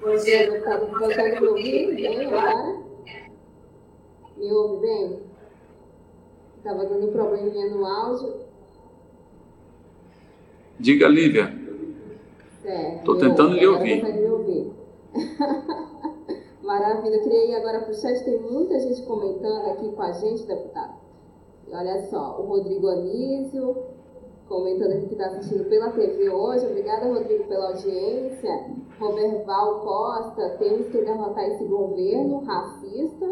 Bom 0.00 0.16
dia, 0.16 0.50
Lucas. 0.50 0.88
Consegue 0.90 1.40
me 1.40 1.46
ouvir 1.48 1.94
bem 1.96 2.26
agora? 2.26 2.88
Me 4.36 4.52
ouve 4.52 4.80
bem? 4.80 5.22
Estava 6.56 6.86
dando 6.86 7.08
um 7.08 7.12
probleminha 7.12 7.68
no 7.70 7.84
áudio. 7.84 8.47
Diga, 10.80 11.08
Lívia. 11.08 11.52
Estou 12.98 13.16
tentando 13.18 13.54
lhe 13.54 13.66
ouvir. 13.66 14.02
Me 14.04 14.30
ouvir. 14.30 14.72
Maravilha. 16.62 17.16
Eu 17.16 17.22
queria 17.22 17.46
ir 17.46 17.54
agora 17.56 17.80
para 17.80 17.90
o 17.90 17.94
chat. 17.94 18.22
Tem 18.24 18.38
muita 18.40 18.78
gente 18.78 19.02
comentando 19.02 19.70
aqui 19.70 19.90
com 19.90 20.02
a 20.02 20.12
gente, 20.12 20.46
deputado. 20.46 20.94
Olha 21.72 22.02
só, 22.08 22.40
o 22.40 22.46
Rodrigo 22.46 22.88
Anísio 22.88 23.76
comentando 24.48 24.92
aqui 24.92 25.06
que 25.06 25.12
está 25.12 25.26
assistindo 25.26 25.68
pela 25.68 25.90
TV 25.90 26.30
hoje. 26.30 26.66
Obrigada, 26.66 27.06
Rodrigo, 27.06 27.44
pela 27.44 27.68
audiência. 27.68 28.66
Roberval 28.98 29.80
Costa, 29.80 30.56
temos 30.58 30.88
que 30.88 30.98
derrotar 30.98 31.44
esse 31.50 31.64
governo 31.64 32.40
racista, 32.40 33.26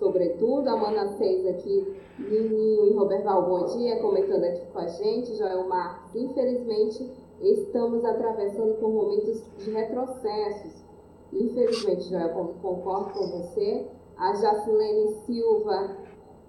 sobretudo. 0.00 0.68
Amanda 0.68 1.06
Seis 1.18 1.46
aqui 1.46 1.94
Lininho 2.18 2.86
e 2.86 2.94
Roberval, 2.94 3.48
bom 3.48 3.66
dia, 3.66 4.00
comentando 4.00 4.44
aqui 4.44 4.66
com 4.72 4.78
a 4.78 4.86
gente. 4.88 5.36
Joel 5.36 5.68
Marques, 5.68 6.14
infelizmente, 6.14 7.08
estamos 7.40 8.04
atravessando 8.04 8.74
por 8.80 8.90
momentos 8.90 9.42
de 9.58 9.70
retrocessos. 9.70 10.84
Infelizmente, 11.32 12.08
Joel, 12.08 12.30
concordo 12.60 13.12
com 13.12 13.26
você. 13.38 13.86
A 14.16 14.34
Jacilene 14.34 15.14
Silva, 15.24 15.96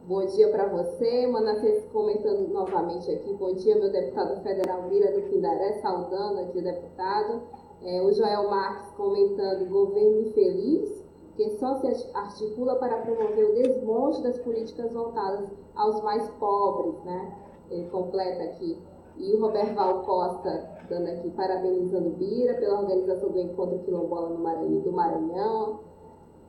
bom 0.08 0.26
dia 0.26 0.50
para 0.50 0.68
você. 0.68 1.28
Manassés 1.28 1.86
comentando 1.92 2.48
novamente 2.50 3.12
aqui, 3.12 3.34
bom 3.34 3.54
dia, 3.54 3.76
meu 3.76 3.92
deputado 3.92 4.42
federal 4.42 4.90
Vira 4.90 5.12
do 5.12 5.22
Pindaré, 5.30 5.74
saudando 5.82 6.40
aqui 6.40 6.58
o 6.58 6.64
deputado. 6.64 7.42
É, 7.84 8.02
o 8.02 8.12
Joel 8.12 8.50
Marques 8.50 8.92
comentando, 8.96 9.70
governo 9.70 10.28
infeliz 10.28 11.01
que 11.36 11.50
só 11.58 11.76
se 11.76 11.88
articula 12.14 12.76
para 12.76 12.98
promover 12.98 13.50
o 13.50 13.54
desmonte 13.54 14.22
das 14.22 14.38
políticas 14.40 14.92
voltadas 14.94 15.50
aos 15.76 16.02
mais 16.04 16.28
pobres, 16.32 17.04
né? 17.04 17.38
Ele 17.70 17.90
completa 17.90 18.44
aqui. 18.44 18.78
E 19.18 19.34
o 19.34 19.42
Roberval 19.42 20.04
Costa, 20.04 20.70
dando 20.90 21.08
aqui, 21.08 21.30
parabenizando 21.32 22.10
Bira 22.12 22.56
pela 22.56 22.80
organização 22.80 23.30
do 23.30 23.40
Encontro 23.40 23.80
Quilombola 23.80 24.30
no 24.30 24.40
Maranhão, 24.40 24.82
do 24.82 24.92
Maranhão. 24.92 25.80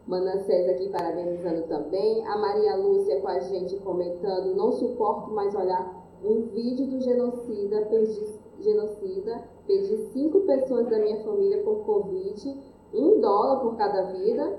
Manassés 0.06 0.68
aqui 0.68 0.88
parabenizando 0.88 1.62
também. 1.68 2.26
A 2.26 2.36
Maria 2.36 2.76
Lúcia 2.76 3.20
com 3.20 3.28
a 3.28 3.38
gente 3.40 3.76
comentando, 3.78 4.54
não 4.56 4.72
suporto 4.72 5.30
mais 5.30 5.54
olhar 5.54 6.02
um 6.24 6.42
vídeo 6.42 6.86
do 6.86 7.00
genocida, 7.00 7.82
perdi, 7.86 8.26
genocida, 8.60 9.44
perdi 9.66 9.96
cinco 10.12 10.40
pessoas 10.40 10.88
da 10.88 10.98
minha 10.98 11.22
família 11.22 11.62
por 11.62 11.84
Covid, 11.84 12.58
um 12.94 13.20
dólar 13.20 13.60
por 13.60 13.76
cada 13.76 14.12
vida, 14.12 14.58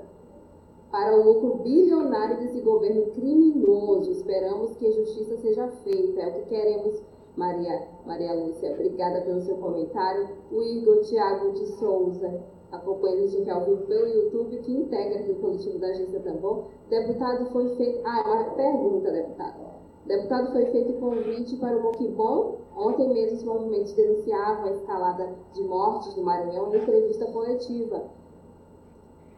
para 0.94 1.12
o 1.12 1.24
lucro 1.24 1.56
bilionário 1.64 2.38
desse 2.38 2.60
governo 2.60 3.06
criminoso. 3.06 4.12
Esperamos 4.12 4.76
que 4.76 4.92
justiça 4.92 5.36
seja 5.38 5.66
feita. 5.82 6.20
É 6.20 6.28
o 6.28 6.32
que 6.34 6.42
queremos, 6.50 7.02
Maria, 7.36 7.88
Maria 8.06 8.32
Lúcia. 8.32 8.74
Obrigada 8.74 9.22
pelo 9.22 9.40
seu 9.40 9.56
comentário. 9.56 10.28
O 10.52 10.62
Igor 10.62 11.00
Tiago 11.00 11.50
de 11.50 11.66
Souza, 11.78 12.40
acompanhando 12.70 13.26
gente 13.26 13.50
ao 13.50 13.64
vivo 13.64 13.84
pelo 13.88 14.06
YouTube, 14.06 14.56
que 14.58 14.70
integra 14.70 15.18
aqui 15.18 15.32
o 15.32 15.40
coletivo 15.40 15.80
da 15.80 15.88
Agência 15.88 16.20
Tambor. 16.20 16.66
Deputado, 16.88 17.46
foi 17.46 17.74
feito. 17.74 18.00
Ah, 18.04 18.22
é 18.24 18.30
uma 18.30 18.54
pergunta, 18.54 19.10
deputado. 19.10 19.64
Deputado, 20.06 20.52
foi 20.52 20.66
feito 20.66 21.00
convite 21.00 21.56
para 21.56 21.76
o 21.76 21.82
Moquibom. 21.82 22.58
Ontem 22.76 23.12
mesmo 23.12 23.38
os 23.38 23.42
movimentos 23.42 23.94
denunciavam 23.94 24.66
a 24.66 24.70
escalada 24.70 25.34
de 25.54 25.62
mortes 25.64 26.14
no 26.14 26.22
Maranhão 26.22 26.72
em 26.72 26.78
entrevista 26.78 27.26
coletiva. 27.32 28.04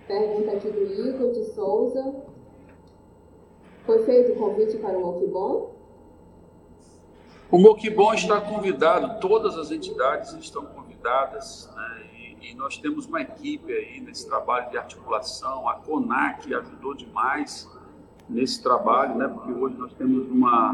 Pergunta 0.07 0.53
aqui 0.53 0.71
do 0.71 0.85
Igor 0.85 1.33
de 1.33 1.45
Souza. 1.53 2.15
Foi 3.85 4.05
feito 4.05 4.33
o 4.33 4.37
convite 4.37 4.77
para 4.79 4.97
o 4.97 5.01
Moquibom? 5.01 5.71
O 7.51 7.59
Moquibom 7.59 8.15
está 8.15 8.41
convidado, 8.41 9.21
todas 9.21 9.57
as 9.57 9.71
entidades 9.71 10.33
estão 10.35 10.65
convidadas, 10.67 11.71
né, 11.77 12.07
e 12.43 12.55
nós 12.55 12.77
temos 12.77 13.07
uma 13.07 13.23
equipe 13.23 13.73
aí 13.73 14.01
nesse 14.01 14.29
trabalho 14.29 14.69
de 14.71 14.77
articulação, 14.77 15.69
a 15.69 15.75
CONAC 15.75 16.53
ajudou 16.53 16.95
demais 16.95 17.69
nesse 18.29 18.61
trabalho, 18.61 19.15
né, 19.15 19.29
porque 19.29 19.53
hoje 19.53 19.77
nós 19.77 19.93
temos 19.95 20.29
uma, 20.29 20.73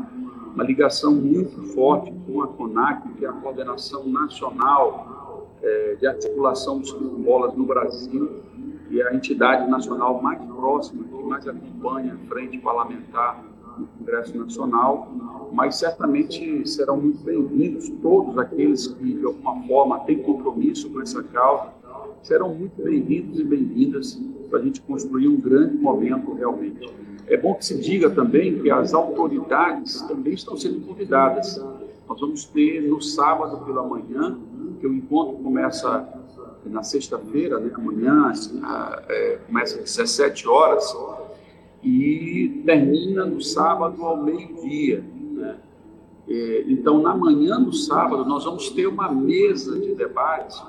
uma 0.55 0.65
ligação 0.65 1.15
muito 1.15 1.63
forte 1.75 2.11
com 2.27 2.43
a 2.43 2.49
CONAC, 2.49 3.09
que 3.15 3.25
é 3.25 3.29
a 3.29 3.33
Coordenação 3.33 4.07
Nacional 4.07 5.47
é, 5.63 5.97
de 5.97 6.07
Articulação 6.07 6.79
dos 6.79 6.93
Quilombolas 6.93 7.55
no 7.55 7.65
Brasil, 7.65 8.43
e 8.93 9.03
a 9.03 9.15
entidade 9.15 9.69
nacional 9.71 10.21
mais 10.21 10.39
próxima, 10.45 11.03
que 11.05 11.25
mais 11.25 11.49
acompanha 11.49 12.13
a 12.13 12.29
frente 12.29 12.59
parlamentar 12.59 13.43
no 13.79 13.87
Congresso 13.87 14.37
Nacional, 14.37 15.11
mas 15.51 15.77
certamente 15.77 16.69
serão 16.69 17.01
muito 17.01 17.25
bem-vindos 17.25 17.89
todos 18.03 18.37
aqueles 18.37 18.89
que, 18.89 19.15
de 19.15 19.25
alguma 19.25 19.63
forma, 19.67 20.01
têm 20.01 20.23
compromisso 20.23 20.91
com 20.91 21.01
essa 21.01 21.23
causa, 21.23 21.73
serão 22.23 22.55
muito 22.55 22.83
bem-vindos 22.83 23.41
e 23.41 23.45
bem-vindas 23.45 24.21
para 24.51 24.59
a 24.59 24.63
gente 24.63 24.83
construir 24.83 25.27
um 25.27 25.41
grande 25.41 25.75
momento 25.79 26.35
realmente. 26.35 26.93
É 27.29 27.39
bom 27.39 27.55
que 27.55 27.65
se 27.65 27.81
diga 27.81 28.11
também 28.11 28.59
que 28.59 28.71
as 28.71 28.93
autoridades 28.93 30.03
também 30.03 30.35
estão 30.35 30.55
sendo 30.55 30.87
convidadas. 30.87 31.57
Nós 32.07 32.21
vamos 32.21 32.45
ter 32.45 32.83
no 32.83 33.01
sábado 33.01 33.65
pela 33.65 33.83
manhã, 33.83 34.39
que 34.79 34.87
o 34.87 34.93
encontro 34.93 35.43
começa 35.43 36.07
na 36.65 36.83
sexta-feira, 36.83 37.59
né, 37.59 37.71
amanhã, 37.75 38.29
assim, 38.29 38.61
é, 39.09 39.39
começa 39.47 39.79
às 39.79 39.85
17 39.97 40.49
horas, 40.49 40.95
e 41.83 42.63
termina 42.65 43.27
no 43.27 43.41
sábado 43.41 44.05
ao 44.05 44.17
meio-dia. 44.17 45.05
Né? 45.33 45.59
É, 46.29 46.65
então, 46.69 47.03
na 47.03 47.15
manhã 47.15 47.61
do 47.61 47.73
sábado, 47.73 48.25
nós 48.25 48.45
vamos 48.45 48.71
ter 48.71 48.87
uma 48.87 49.11
mesa 49.11 49.79
de 49.81 49.95
debate 49.95 50.63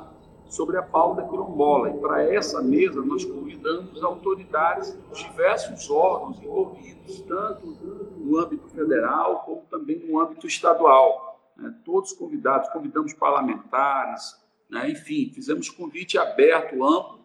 sobre 0.48 0.78
a 0.78 0.84
pauta 0.84 1.24
quilombola. 1.24 1.90
E 1.92 1.98
para 1.98 2.24
essa 2.24 2.62
mesa, 2.62 3.02
nós 3.02 3.24
convidamos 3.26 4.04
autoridades 4.04 4.98
dos 5.10 5.20
diversos 5.20 5.90
órgãos 5.90 6.42
envolvidos, 6.42 7.22
tanto 7.22 7.78
no 8.18 8.40
âmbito 8.40 8.68
federal 8.70 9.44
como 9.46 9.62
também 9.70 10.00
no 10.00 10.20
âmbito 10.20 10.48
estadual. 10.48 11.40
Né? 11.56 11.74
Todos 11.86 12.14
convidados, 12.14 12.70
convidamos 12.70 13.14
parlamentares, 13.14 14.43
né? 14.74 14.90
enfim, 14.90 15.32
fizemos 15.34 15.70
convite 15.70 16.18
aberto, 16.18 16.84
amplo, 16.84 17.20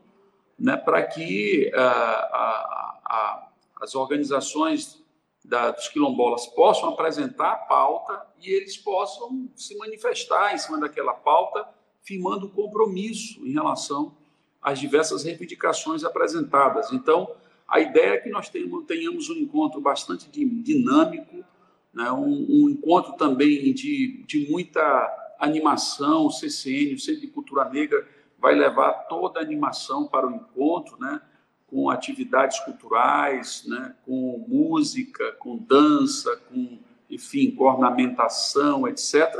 né? 0.58 0.76
para 0.76 1.02
que 1.02 1.70
uh, 1.74 1.78
a, 1.78 3.00
a 3.04 3.48
as 3.80 3.94
organizações 3.94 5.02
da, 5.44 5.70
dos 5.70 5.88
quilombolas 5.88 6.46
possam 6.46 6.90
apresentar 6.90 7.52
a 7.52 7.56
pauta 7.56 8.26
e 8.40 8.50
eles 8.50 8.76
possam 8.76 9.48
se 9.56 9.76
manifestar 9.76 10.54
em 10.54 10.58
cima 10.58 10.78
daquela 10.78 11.14
pauta, 11.14 11.66
firmando 12.02 12.48
compromisso 12.50 13.46
em 13.46 13.52
relação 13.52 14.14
às 14.60 14.78
diversas 14.78 15.24
reivindicações 15.24 16.04
apresentadas. 16.04 16.92
Então, 16.92 17.30
a 17.66 17.80
ideia 17.80 18.14
é 18.14 18.18
que 18.18 18.30
nós 18.30 18.50
tenhamos 18.50 19.30
um 19.30 19.34
encontro 19.34 19.80
bastante 19.80 20.28
dinâmico, 20.30 21.44
né? 21.92 22.10
um, 22.10 22.46
um, 22.48 22.68
encontro 22.68 23.12
também 23.14 23.72
de, 23.72 24.24
de 24.26 24.50
muita 24.50 25.27
animação. 25.38 26.26
O 26.26 26.30
CCN, 26.30 26.94
o 26.94 26.98
Centro 26.98 27.20
de 27.20 27.28
Cultura 27.28 27.64
Negra, 27.68 28.06
vai 28.38 28.54
levar 28.54 28.92
toda 29.08 29.40
a 29.40 29.42
animação 29.42 30.06
para 30.06 30.26
o 30.26 30.30
encontro, 30.30 30.98
né? 30.98 31.20
com 31.68 31.90
atividades 31.90 32.58
culturais, 32.60 33.64
né, 33.66 33.94
com 34.04 34.42
música, 34.48 35.32
com 35.32 35.56
dança, 35.56 36.34
com, 36.48 36.78
enfim, 37.10 37.50
com 37.50 37.64
ornamentação, 37.64 38.88
etc. 38.88 39.38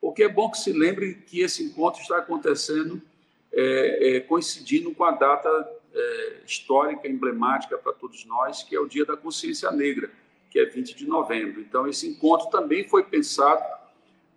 Porque 0.00 0.22
é 0.22 0.28
bom 0.28 0.50
que 0.50 0.58
se 0.58 0.72
lembre 0.72 1.16
que 1.26 1.40
esse 1.40 1.62
encontro 1.62 2.00
está 2.00 2.16
acontecendo 2.16 3.00
é, 3.52 4.16
é, 4.16 4.20
coincidindo 4.20 4.94
com 4.94 5.04
a 5.04 5.10
data 5.10 5.48
é, 5.92 6.40
histórica, 6.46 7.06
emblemática 7.06 7.76
para 7.76 7.92
todos 7.92 8.24
nós, 8.24 8.62
que 8.62 8.74
é 8.74 8.80
o 8.80 8.88
Dia 8.88 9.04
da 9.04 9.16
Consciência 9.16 9.70
Negra, 9.70 10.10
que 10.50 10.58
é 10.58 10.64
20 10.64 10.94
de 10.94 11.06
novembro. 11.06 11.60
Então, 11.60 11.86
esse 11.86 12.08
encontro 12.08 12.48
também 12.48 12.88
foi 12.88 13.04
pensado 13.04 13.62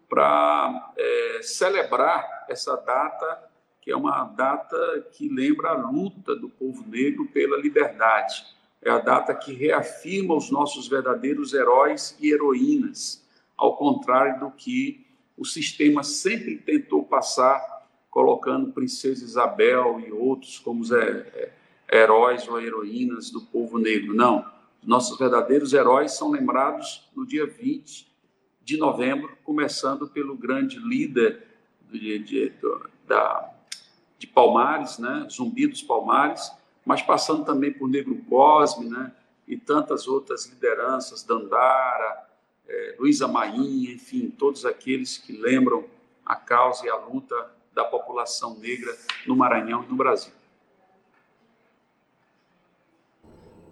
para 0.10 0.93
é, 0.98 1.39
celebrar 1.43 2.48
essa 2.50 2.76
data 2.76 3.50
que 3.82 3.91
é 3.91 3.95
uma 3.95 4.24
data 4.26 5.08
que 5.13 5.30
lembra 5.30 5.69
a 5.69 5.74
luta 5.74 6.36
do 6.36 6.50
povo 6.50 6.86
negro 6.88 7.26
pela 7.28 7.58
liberdade. 7.58 8.45
É 8.82 8.89
a 8.89 9.00
data 9.00 9.34
que 9.34 9.54
reafirma 9.54 10.36
os 10.36 10.52
nossos 10.52 10.88
verdadeiros 10.88 11.54
heróis 11.54 12.15
e 12.19 12.32
heroínas, 12.32 13.26
ao 13.58 13.78
contrário 13.78 14.39
do 14.39 14.52
que 14.52 15.06
o 15.38 15.45
sistema 15.45 16.04
sempre 16.04 16.58
tentou 16.58 17.04
passar, 17.04 17.88
colocando 18.10 18.72
Princesa 18.72 19.24
Isabel 19.24 20.02
e 20.06 20.12
outros 20.12 20.60
como 20.60 20.84
é, 20.93 21.52
é, 21.89 22.02
heróis 22.04 22.48
ou 22.48 22.60
heroínas 22.60 23.30
do 23.30 23.41
povo 23.41 23.78
negro. 23.78 24.13
Não. 24.13 24.45
Nossos 24.84 25.17
verdadeiros 25.17 25.74
heróis 25.74 26.13
são 26.13 26.32
lembrados 26.32 27.10
no 27.15 27.26
dia 27.26 27.45
20 27.45 28.09
de 28.69 28.77
novembro, 28.77 29.36
começando 29.43 30.08
pelo 30.08 30.36
grande 30.36 30.77
líder 30.77 31.43
de, 31.89 32.19
de, 32.19 32.53
da, 33.08 33.51
de 34.15 34.27
Palmares, 34.27 34.99
né? 34.99 35.25
Zumbi 35.27 35.65
dos 35.65 35.82
Palmares, 35.82 36.51
mas 36.86 37.01
passando 37.01 37.43
também 37.43 37.73
por 37.73 37.89
Negro 37.89 38.15
Cosme, 38.29 38.88
né? 38.88 39.12
E 39.47 39.58
tantas 39.58 40.08
outras 40.08 40.45
lideranças, 40.45 41.23
Dandara, 41.23 42.29
é, 42.67 42.95
Luísa 42.99 43.27
Mainha, 43.27 43.91
enfim, 43.91 44.29
todos 44.29 44.63
aqueles 44.63 45.17
que 45.17 45.34
lembram 45.34 45.86
a 46.23 46.36
causa 46.36 46.86
e 46.86 46.89
a 46.89 46.95
luta 46.95 47.51
da 47.73 47.84
população 47.84 48.55
negra 48.60 48.95
no 49.25 49.36
Maranhão 49.36 49.84
e 49.84 49.88
no 49.88 49.95
Brasil. 49.95 50.32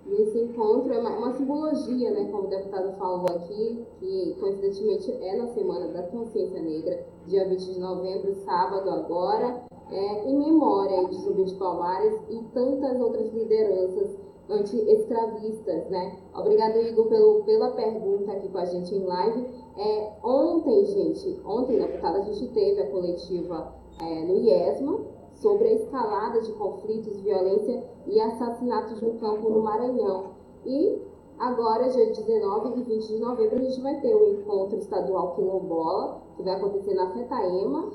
Esse 0.09 0.39
encontro 0.39 0.93
é 0.93 0.99
uma, 0.99 1.09
uma, 1.17 1.33
simbologia, 1.33 2.11
né, 2.11 2.29
como 2.31 2.43
o 2.43 2.49
deputado 2.49 2.97
falou 2.97 3.25
aqui, 3.29 3.85
que 3.99 4.35
coincidentemente 4.39 5.11
é 5.11 5.35
na 5.35 5.47
Semana 5.47 5.89
da 5.89 6.03
Consciência 6.03 6.61
Negra, 6.61 7.05
dia 7.25 7.47
20 7.47 7.73
de 7.73 7.79
novembro, 7.79 8.33
sábado 8.45 8.89
agora, 8.89 9.63
é, 9.91 10.29
em 10.29 10.37
memória 10.37 11.05
de 11.07 11.15
Zumbi 11.17 11.43
de 11.43 11.55
Palmares 11.55 12.13
e 12.29 12.41
tantas 12.53 13.01
outras 13.01 13.33
lideranças 13.33 14.17
anti-escravistas, 14.49 15.89
né? 15.89 16.17
Obrigado, 16.33 16.77
Igor, 16.77 17.07
pelo, 17.07 17.43
pela 17.43 17.71
pergunta 17.71 18.31
aqui 18.31 18.47
com 18.47 18.57
a 18.59 18.65
gente 18.65 18.95
em 18.95 19.03
live. 19.03 19.45
É, 19.77 20.13
ontem, 20.23 20.85
gente, 20.85 21.41
ontem, 21.45 21.79
deputada, 21.79 22.19
a 22.19 22.21
gente 22.21 22.47
teve 22.53 22.81
a 22.81 22.89
coletiva 22.89 23.75
é, 24.01 24.23
no 24.23 24.37
IESMA 24.37 25.16
sobre 25.41 25.69
a 25.69 25.73
escalada 25.73 26.41
de 26.41 26.51
conflitos, 26.53 27.19
violência 27.21 27.83
e 28.07 28.19
assassinatos 28.19 29.01
no 29.01 29.13
campo 29.15 29.49
no 29.49 29.61
Maranhão. 29.61 30.31
E 30.65 31.01
agora, 31.37 31.89
dia 31.89 32.11
19 32.11 32.79
e 32.79 32.83
20 32.83 33.07
de 33.07 33.19
novembro, 33.19 33.57
a 33.57 33.61
gente 33.61 33.81
vai 33.81 33.99
ter 34.01 34.15
o 34.15 34.33
encontro 34.33 34.77
estadual 34.77 35.35
quilombola, 35.35 36.21
que 36.35 36.43
vai 36.43 36.55
acontecer 36.55 36.93
na 36.93 37.11
FETAEMA, 37.11 37.91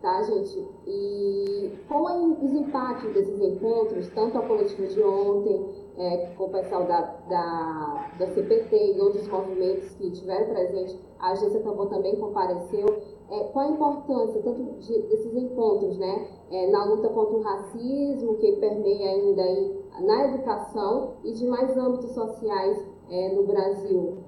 tá, 0.00 0.22
gente? 0.22 0.68
E 0.86 1.72
qual 1.88 2.08
é 2.08 2.18
os 2.18 2.52
impactos 2.52 3.12
desses 3.12 3.40
encontros, 3.40 4.08
tanto 4.10 4.38
a 4.38 4.42
coletiva 4.42 4.86
de 4.86 5.02
ontem, 5.02 5.83
é, 5.96 6.32
com 6.36 6.44
o 6.44 6.48
pessoal 6.50 6.84
da, 6.84 7.00
da, 7.28 8.10
da 8.18 8.26
CPT 8.26 8.94
e 8.96 9.00
outros 9.00 9.28
movimentos 9.28 9.94
que 9.94 10.10
tiveram 10.10 10.52
presente, 10.52 10.98
a 11.18 11.32
agência 11.32 11.60
Tambor 11.60 11.88
também 11.88 12.16
compareceu. 12.16 13.02
É, 13.30 13.44
qual 13.52 13.66
a 13.66 13.70
importância 13.70 14.42
tanto 14.42 14.62
de, 14.80 15.02
desses 15.02 15.34
encontros, 15.34 15.96
né, 15.96 16.28
é, 16.50 16.70
na 16.70 16.84
luta 16.84 17.08
contra 17.08 17.36
o 17.36 17.42
racismo, 17.42 18.36
que 18.36 18.52
permeia 18.56 19.10
ainda 19.10 19.42
aí 19.42 19.84
na 20.00 20.24
educação 20.26 21.14
e 21.24 21.32
demais 21.32 21.76
âmbitos 21.76 22.10
sociais 22.10 22.84
é, 23.10 23.34
no 23.34 23.44
Brasil? 23.44 24.18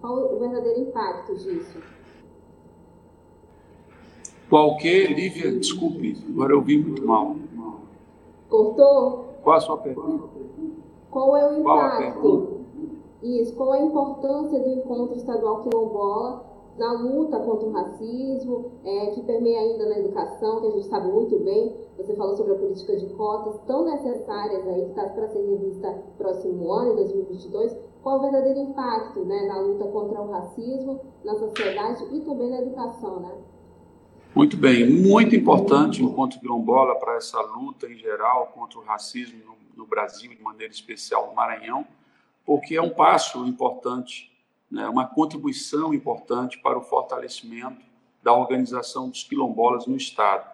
Qual 0.00 0.34
o 0.34 0.38
verdadeiro 0.38 0.80
impacto 0.80 1.34
disso? 1.36 1.78
Qualquer, 4.48 5.12
Lívia, 5.12 5.52
desculpe, 5.52 6.16
agora 6.28 6.52
eu 6.52 6.56
ouvi 6.56 6.78
muito 6.78 7.06
mal. 7.06 7.36
Cortou? 8.48 9.26
Qual 9.42 9.56
a 9.56 9.60
sua 9.60 9.76
pergunta? 9.76 10.39
Qual 11.10 11.36
é 11.36 11.50
o 11.50 11.58
impacto? 11.58 12.60
Isso, 13.22 13.54
qual 13.54 13.74
é 13.74 13.80
a 13.80 13.84
importância 13.84 14.60
do 14.60 14.68
encontro 14.70 15.16
estadual 15.16 15.62
quilombola 15.62 16.50
na 16.78 16.92
luta 16.92 17.38
contra 17.40 17.68
o 17.68 17.72
racismo, 17.72 18.72
é, 18.82 19.06
que 19.10 19.22
permeia 19.22 19.60
ainda 19.60 19.86
na 19.86 19.98
educação, 19.98 20.60
que 20.62 20.68
a 20.68 20.70
gente 20.70 20.86
sabe 20.86 21.12
muito 21.12 21.38
bem. 21.40 21.76
Você 21.98 22.14
falou 22.14 22.34
sobre 22.34 22.54
a 22.54 22.56
política 22.56 22.96
de 22.96 23.06
cotas, 23.08 23.60
tão 23.66 23.84
necessárias 23.84 24.66
aí, 24.66 24.84
que 24.84 24.90
está 24.90 25.04
para 25.10 25.28
ser 25.28 25.42
revista 25.42 26.02
próximo 26.16 26.72
ano, 26.72 26.92
em 26.92 26.96
2022. 26.96 27.76
Qual 28.02 28.16
é 28.16 28.18
o 28.18 28.22
verdadeiro 28.22 28.60
impacto 28.60 29.20
né, 29.26 29.46
na 29.46 29.60
luta 29.60 29.84
contra 29.88 30.22
o 30.22 30.30
racismo, 30.30 31.00
na 31.22 31.34
sociedade 31.34 32.02
e 32.12 32.20
também 32.20 32.48
na 32.48 32.62
educação, 32.62 33.20
né? 33.20 33.34
Muito 34.34 34.56
bem, 34.56 34.88
muito 34.88 35.34
importante 35.34 36.02
o 36.02 36.06
encontro 36.06 36.38
quilombola 36.40 36.94
para 36.94 37.16
essa 37.16 37.40
luta 37.40 37.86
em 37.86 37.96
geral 37.96 38.52
contra 38.54 38.78
o 38.78 38.82
racismo 38.82 39.38
no, 39.44 39.59
no, 39.76 39.86
Brasil, 39.86 40.30
de 40.34 40.42
maneira 40.42 40.72
especial 40.72 41.28
no 41.28 41.34
Maranhão, 41.34 41.86
porque 42.44 42.76
é 42.76 42.82
um 42.82 42.90
passo 42.90 43.46
importante, 43.46 44.30
né, 44.70 44.88
uma 44.88 45.06
contribuição 45.06 45.92
importante 45.94 46.58
para 46.58 46.78
o 46.78 46.82
fortalecimento 46.82 47.80
da 48.22 48.32
organização 48.32 49.08
dos 49.08 49.22
quilombolas 49.22 49.86
no 49.86 49.96
Estado. 49.96 50.48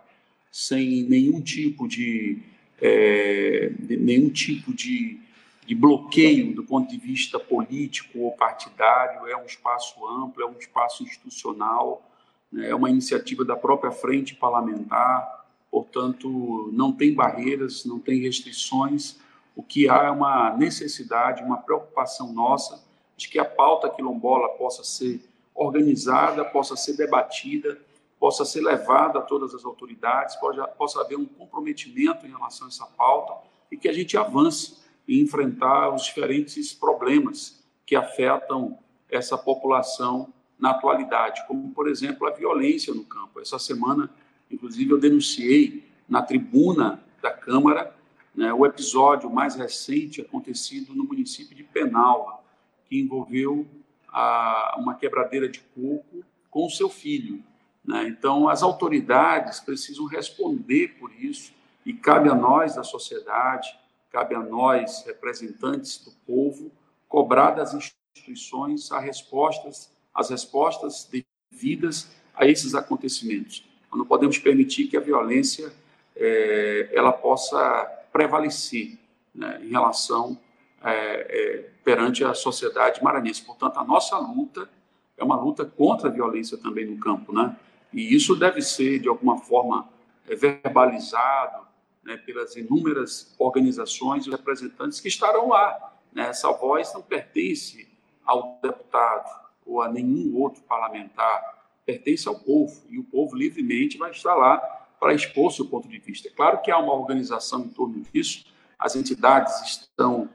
sem 0.50 1.02
nenhum 1.02 1.42
tipo 1.42 1.86
de, 1.86 2.42
é, 2.80 3.70
de 3.78 3.96
nenhum 3.98 4.30
tipo 4.30 4.72
de, 4.72 5.20
de 5.66 5.74
bloqueio 5.74 6.54
do 6.54 6.64
ponto 6.64 6.88
de 6.88 6.96
vista 6.96 7.38
político 7.38 8.20
ou 8.20 8.32
partidário. 8.32 9.26
É 9.26 9.36
um 9.36 9.44
espaço 9.44 10.06
amplo, 10.06 10.42
é 10.42 10.46
um 10.46 10.56
espaço 10.58 11.02
institucional, 11.02 12.08
né? 12.50 12.70
é 12.70 12.74
uma 12.74 12.88
iniciativa 12.88 13.44
da 13.44 13.56
própria 13.56 13.90
frente 13.90 14.34
parlamentar. 14.34 15.45
Portanto, 15.70 16.70
não 16.72 16.92
tem 16.92 17.14
barreiras, 17.14 17.84
não 17.84 17.98
tem 17.98 18.20
restrições. 18.20 19.18
O 19.54 19.62
que 19.62 19.88
há 19.88 20.04
é 20.04 20.10
uma 20.10 20.56
necessidade, 20.56 21.42
uma 21.42 21.58
preocupação 21.58 22.32
nossa 22.32 22.84
de 23.16 23.28
que 23.28 23.38
a 23.38 23.44
pauta 23.44 23.88
quilombola 23.88 24.48
possa 24.50 24.84
ser 24.84 25.26
organizada, 25.54 26.44
possa 26.44 26.76
ser 26.76 26.96
debatida, 26.96 27.80
possa 28.18 28.44
ser 28.44 28.60
levada 28.60 29.18
a 29.18 29.22
todas 29.22 29.54
as 29.54 29.64
autoridades, 29.64 30.36
possa, 30.36 30.66
possa 30.68 31.00
haver 31.00 31.16
um 31.16 31.24
comprometimento 31.24 32.26
em 32.26 32.30
relação 32.30 32.66
a 32.66 32.68
essa 32.68 32.86
pauta 32.86 33.34
e 33.70 33.76
que 33.76 33.88
a 33.88 33.92
gente 33.92 34.16
avance 34.16 34.78
em 35.08 35.20
enfrentar 35.20 35.94
os 35.94 36.04
diferentes 36.04 36.72
problemas 36.72 37.64
que 37.84 37.94
afetam 37.94 38.78
essa 39.10 39.38
população 39.38 40.32
na 40.58 40.70
atualidade, 40.70 41.46
como, 41.46 41.72
por 41.72 41.88
exemplo, 41.88 42.26
a 42.26 42.30
violência 42.30 42.92
no 42.92 43.04
campo. 43.04 43.40
Essa 43.40 43.58
semana, 43.58 44.10
inclusive, 44.50 44.90
eu 44.90 44.98
denunciei 44.98 45.84
na 46.08 46.22
tribuna 46.22 47.02
da 47.20 47.30
Câmara 47.30 47.94
né, 48.34 48.52
o 48.52 48.66
episódio 48.66 49.30
mais 49.30 49.54
recente 49.54 50.20
acontecido 50.20 50.94
no 50.94 51.04
município 51.04 51.56
de 51.56 51.64
Penalva, 51.64 52.38
que 52.84 53.00
envolveu 53.00 53.66
a, 54.08 54.76
uma 54.78 54.94
quebradeira 54.94 55.48
de 55.48 55.60
coco 55.74 56.24
com 56.50 56.66
o 56.66 56.70
seu 56.70 56.88
filho. 56.88 57.42
Né? 57.84 58.08
Então, 58.08 58.48
as 58.48 58.62
autoridades 58.62 59.60
precisam 59.60 60.04
responder 60.06 60.96
por 60.98 61.12
isso, 61.12 61.52
e 61.84 61.92
cabe 61.92 62.28
a 62.28 62.34
nós, 62.34 62.74
da 62.74 62.82
sociedade, 62.82 63.68
cabe 64.10 64.34
a 64.34 64.40
nós, 64.40 65.04
representantes 65.06 66.04
do 66.04 66.10
povo, 66.26 66.70
cobrar 67.08 67.52
das 67.52 67.74
instituições 67.74 68.90
as 68.90 69.04
respostas, 69.04 69.92
as 70.12 70.30
respostas 70.30 71.08
devidas 71.52 72.10
a 72.34 72.46
esses 72.46 72.74
acontecimentos. 72.74 73.64
Não 73.96 74.04
podemos 74.06 74.38
permitir 74.38 74.86
que 74.86 74.96
a 74.96 75.00
violência 75.00 75.72
é, 76.14 76.90
ela 76.92 77.12
possa 77.12 77.84
prevalecer 78.12 78.98
né, 79.34 79.60
em 79.62 79.68
relação 79.68 80.38
é, 80.82 80.92
é, 80.92 81.70
perante 81.84 82.24
a 82.24 82.34
sociedade 82.34 83.02
maranhense. 83.02 83.42
Portanto, 83.42 83.78
a 83.78 83.84
nossa 83.84 84.16
luta 84.18 84.68
é 85.16 85.24
uma 85.24 85.36
luta 85.36 85.64
contra 85.64 86.08
a 86.08 86.12
violência 86.12 86.56
também 86.56 86.86
no 86.86 86.98
campo, 86.98 87.32
né? 87.32 87.56
E 87.92 88.14
isso 88.14 88.36
deve 88.36 88.60
ser, 88.60 88.98
de 88.98 89.08
alguma 89.08 89.38
forma, 89.38 89.88
é, 90.28 90.34
verbalizado 90.34 91.66
né, 92.04 92.16
pelas 92.16 92.56
inúmeras 92.56 93.34
organizações 93.38 94.26
e 94.26 94.30
representantes 94.30 95.00
que 95.00 95.08
estarão 95.08 95.48
lá. 95.48 95.92
Né? 96.12 96.28
Essa 96.28 96.50
voz 96.52 96.92
não 96.94 97.02
pertence 97.02 97.88
ao 98.24 98.58
deputado 98.62 99.46
ou 99.64 99.82
a 99.82 99.88
nenhum 99.88 100.36
outro 100.36 100.62
parlamentar, 100.62 101.55
pertence 101.86 102.28
ao 102.28 102.38
povo, 102.38 102.82
e 102.90 102.98
o 102.98 103.04
povo 103.04 103.36
livremente 103.36 103.96
vai 103.96 104.10
estar 104.10 104.34
lá 104.34 104.58
para 104.98 105.14
expor 105.14 105.52
seu 105.52 105.66
ponto 105.66 105.88
de 105.88 105.98
vista. 105.98 106.28
É 106.28 106.30
claro 106.30 106.60
que 106.60 106.70
há 106.70 106.78
uma 106.78 106.92
organização 106.92 107.60
em 107.60 107.68
torno 107.68 108.02
disso, 108.12 108.44
as 108.78 108.96
entidades 108.96 109.62
estão 109.62 110.28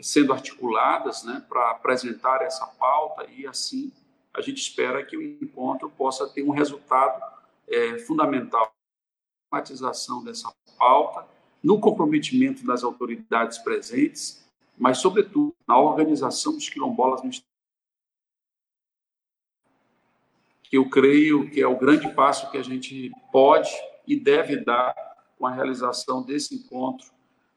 sendo 0.00 0.32
articuladas 0.32 1.22
né, 1.24 1.42
para 1.48 1.70
apresentar 1.70 2.42
essa 2.42 2.66
pauta 2.66 3.26
e 3.30 3.46
assim 3.46 3.92
a 4.34 4.42
gente 4.42 4.58
espera 4.58 5.02
que 5.02 5.16
o 5.16 5.22
encontro 5.22 5.88
possa 5.88 6.28
ter 6.28 6.42
um 6.42 6.50
resultado 6.50 7.22
é, 7.66 7.98
fundamental 8.00 8.70
na 9.50 9.58
matização 9.58 10.22
dessa 10.22 10.52
pauta, 10.78 11.26
no 11.62 11.80
comprometimento 11.80 12.64
das 12.66 12.84
autoridades 12.84 13.56
presentes, 13.58 14.46
mas, 14.76 14.98
sobretudo, 14.98 15.54
na 15.66 15.78
organização 15.78 16.52
dos 16.52 16.68
quilombolas 16.68 17.22
no 17.22 17.30
Estado. 17.30 17.55
Que 20.70 20.76
eu 20.76 20.88
creio 20.88 21.48
que 21.50 21.60
é 21.60 21.66
o 21.66 21.78
grande 21.78 22.08
passo 22.14 22.50
que 22.50 22.58
a 22.58 22.62
gente 22.62 23.10
pode 23.32 23.70
e 24.06 24.18
deve 24.18 24.56
dar 24.64 24.94
com 25.38 25.46
a 25.46 25.52
realização 25.52 26.22
desse 26.22 26.54
encontro 26.54 27.06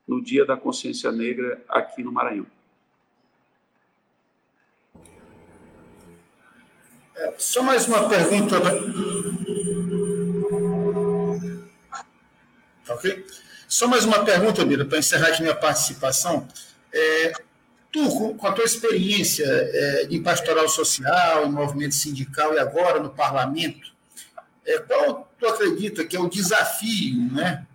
no 0.08 0.22
Dia 0.22 0.46
da 0.46 0.58
Consciência 0.58 1.12
Negra 1.12 1.64
aqui 1.70 2.04
no 2.04 2.12
Maranhão. 2.12 2.48
É, 7.16 7.34
só 7.38 7.62
mais 7.62 7.88
uma 7.88 8.08
pergunta. 8.08 8.60
Tá 12.86 12.96
ok? 12.96 13.26
Só 13.68 13.88
mais 13.88 14.06
uma 14.06 14.26
pergunta, 14.26 14.66
Mira, 14.66 14.84
para 14.84 14.98
encerrar 14.98 15.28
aqui 15.28 15.42
minha 15.42 15.56
participação. 15.56 16.48
É, 16.92 17.34
tu, 17.92 18.36
com 18.36 18.48
a 18.48 18.52
tua 18.52 18.66
experiência 18.66 19.46
é, 19.46 20.08
em 20.10 20.22
pastoral 20.22 20.68
social, 20.70 21.46
em 21.46 21.52
movimento 21.52 21.96
sindical 21.96 22.54
e 22.54 22.60
agora 22.60 23.00
no 23.00 23.10
parlamento, 23.10 23.94
é, 24.66 24.78
qual 24.80 25.32
tu 25.38 25.48
acredita 25.48 26.06
que 26.06 26.16
é 26.16 26.20
o 26.20 26.30
desafio 26.30 27.32
né, 27.32 27.66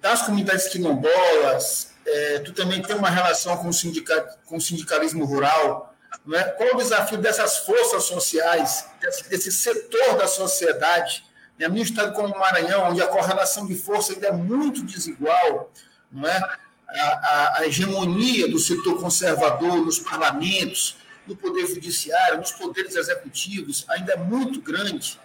das 0.00 0.22
comunidades 0.22 0.68
quilombolas, 0.68 1.92
é, 2.06 2.38
tu 2.40 2.52
também 2.52 2.82
tem 2.82 2.96
uma 2.96 3.10
relação 3.10 3.56
com 3.56 3.68
o, 3.68 3.72
sindica, 3.72 4.38
com 4.44 4.56
o 4.56 4.60
sindicalismo 4.60 5.24
rural. 5.24 5.94
Né? 6.26 6.42
Qual 6.42 6.74
o 6.74 6.78
desafio 6.78 7.18
dessas 7.18 7.58
forças 7.58 8.04
sociais, 8.04 8.86
desse, 9.00 9.28
desse 9.28 9.52
setor 9.52 10.16
da 10.16 10.26
sociedade? 10.26 11.24
Né? 11.58 11.68
No 11.68 11.78
estado 11.78 12.12
como 12.12 12.34
o 12.34 12.38
Maranhão, 12.38 12.90
onde 12.90 13.02
a 13.02 13.06
correlação 13.06 13.66
de 13.66 13.74
força 13.74 14.12
ainda 14.12 14.28
é 14.28 14.32
muito 14.32 14.82
desigual, 14.84 15.70
não 16.10 16.28
é? 16.28 16.58
A, 16.88 17.58
a, 17.58 17.66
hegemonia 17.66 18.48
do 18.48 18.58
setor 18.58 19.00
conservador 19.00 19.76
nos 19.76 19.98
parlamentos, 19.98 20.96
no 21.26 21.34
poder 21.34 21.66
judiciário, 21.66 22.38
nos 22.38 22.52
poderes 22.52 22.94
executivos, 22.94 23.84
ainda 23.88 24.12
é 24.12 24.16
muito 24.16 24.60
grande. 24.60 25.18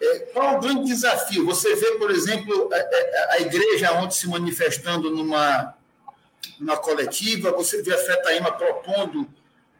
É, 0.00 0.18
qual 0.32 0.54
é 0.54 0.56
o 0.56 0.60
grande 0.60 0.84
desafio? 0.84 1.46
Você 1.46 1.74
vê, 1.74 1.92
por 1.92 2.10
exemplo, 2.10 2.70
a, 2.72 3.34
a, 3.34 3.40
igreja 3.40 3.92
ontem 3.92 4.14
se 4.14 4.28
manifestando 4.28 5.10
numa, 5.10 5.74
numa 6.58 6.76
coletiva, 6.76 7.52
você 7.52 7.82
vê 7.82 7.94
a 7.94 7.98
FETAIMA 7.98 8.52
propondo 8.52 9.26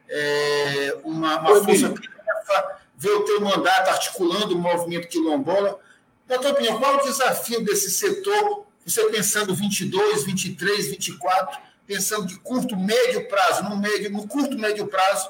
é, 0.09 0.97
uma, 1.05 1.41
uma 1.41 1.65
força 1.65 1.89
tarefa, 1.91 2.79
vê 2.97 3.11
o 3.11 3.25
teu 3.25 3.41
mandato 3.41 3.91
articulando 3.91 4.55
o 4.55 4.59
movimento 4.59 5.09
quilombola. 5.09 5.79
Na 6.27 6.39
tua 6.39 6.53
opinião, 6.53 6.79
qual 6.79 6.95
é 6.95 6.97
o 6.97 7.05
desafio 7.05 7.63
desse 7.65 7.91
setor, 7.91 8.66
você 8.87 9.05
pensando 9.11 9.53
22, 9.53 10.25
23, 10.25 10.87
24, 10.91 11.59
pensando 11.87 12.27
de 12.27 12.39
curto, 12.39 12.77
médio 12.77 13.27
prazo, 13.29 13.65
no, 13.65 13.77
médio, 13.77 14.11
no 14.11 14.29
curto, 14.29 14.57
médio 14.57 14.87
prazo, 14.87 15.29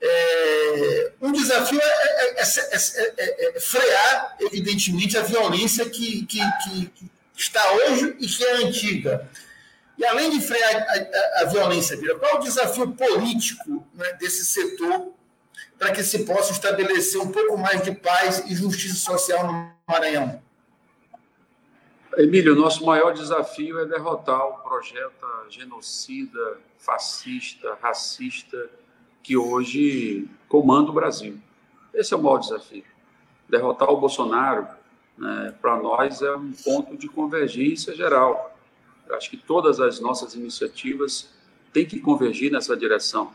é, 0.00 1.12
um 1.20 1.32
desafio 1.32 1.80
é, 1.82 2.40
é, 2.40 3.56
é, 3.56 3.60
frear, 3.60 4.36
evidentemente, 4.40 5.18
a 5.18 5.22
violência 5.22 5.88
que, 5.90 6.24
que, 6.26 6.38
que, 6.62 7.10
está 7.36 7.72
hoje 7.72 8.16
e 8.20 8.26
que 8.26 8.44
é 8.44 8.56
antiga. 8.64 9.28
E 9.98 10.04
além 10.04 10.30
de 10.30 10.46
frear 10.46 10.86
a, 10.88 11.40
a, 11.40 11.42
a 11.42 11.44
violência, 11.46 11.98
qual 12.18 12.32
é 12.32 12.34
o 12.36 12.40
desafio 12.40 12.92
político 12.92 13.84
né, 13.94 14.12
desse 14.20 14.44
setor 14.44 15.12
para 15.78 15.90
que 15.90 16.02
se 16.04 16.20
possa 16.20 16.52
estabelecer 16.52 17.20
um 17.20 17.32
pouco 17.32 17.58
mais 17.58 17.82
de 17.82 17.92
paz 17.92 18.44
e 18.46 18.54
justiça 18.54 18.96
social 18.96 19.46
no 19.46 19.72
Maranhão? 19.88 20.45
Emílio, 22.16 22.54
nosso 22.54 22.82
maior 22.86 23.12
desafio 23.12 23.78
é 23.78 23.84
derrotar 23.84 24.42
o 24.48 24.54
projeto 24.62 25.26
genocida, 25.50 26.58
fascista, 26.78 27.76
racista 27.82 28.70
que 29.22 29.36
hoje 29.36 30.26
comanda 30.48 30.90
o 30.90 30.94
Brasil. 30.94 31.38
Esse 31.92 32.14
é 32.14 32.16
o 32.16 32.22
maior 32.22 32.38
desafio. 32.38 32.84
Derrotar 33.46 33.90
o 33.90 33.98
Bolsonaro, 33.98 34.66
né, 35.18 35.54
para 35.60 35.76
nós, 35.76 36.22
é 36.22 36.34
um 36.34 36.52
ponto 36.52 36.96
de 36.96 37.06
convergência 37.06 37.94
geral. 37.94 38.58
Eu 39.06 39.14
acho 39.14 39.28
que 39.28 39.36
todas 39.36 39.78
as 39.78 40.00
nossas 40.00 40.34
iniciativas 40.34 41.28
têm 41.70 41.84
que 41.84 42.00
convergir 42.00 42.50
nessa 42.50 42.74
direção, 42.74 43.30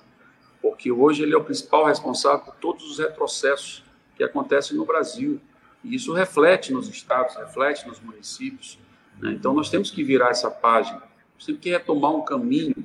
porque 0.60 0.92
hoje 0.92 1.22
ele 1.22 1.36
é 1.36 1.38
o 1.38 1.44
principal 1.44 1.86
responsável 1.86 2.46
por 2.46 2.56
todos 2.56 2.90
os 2.90 2.98
retrocessos 2.98 3.84
que 4.18 4.24
acontecem 4.24 4.76
no 4.76 4.86
Brasil. 4.86 5.40
E 5.84 5.96
isso 5.96 6.14
reflete 6.14 6.72
nos 6.72 6.88
estados, 6.88 7.36
reflete 7.36 7.88
nos 7.88 8.00
municípios. 8.00 8.78
Né? 9.20 9.32
Então, 9.34 9.54
nós 9.54 9.70
temos 9.70 9.90
que 9.92 10.04
virar 10.04 10.30
essa 10.30 10.50
página, 10.50 11.02
temos 11.44 11.62
que 11.62 11.70
retomar 11.70 12.12
um 12.12 12.24
caminho 12.24 12.76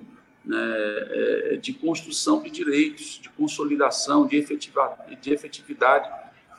né, 0.44 0.56
é, 0.58 1.58
de 1.60 1.72
construção 1.72 2.42
de 2.42 2.50
direitos, 2.50 3.18
de 3.20 3.28
consolidação, 3.30 4.26
de, 4.26 4.36
efetiva, 4.36 4.96
de 5.20 5.32
efetividade 5.32 6.08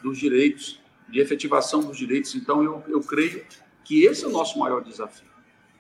dos 0.04 0.18
direitos, 0.18 0.80
de 1.10 1.20
efetivação 1.20 1.82
dos 1.82 1.98
direitos. 1.98 2.36
Então, 2.36 2.64
eu, 2.64 2.84
eu 2.88 3.02
creio 3.02 3.44
que 3.84 4.04
esse 4.04 4.26
é 4.26 4.28
o 4.28 4.32
nosso 4.32 4.60
maior 4.60 4.84
desafio. 4.84 5.28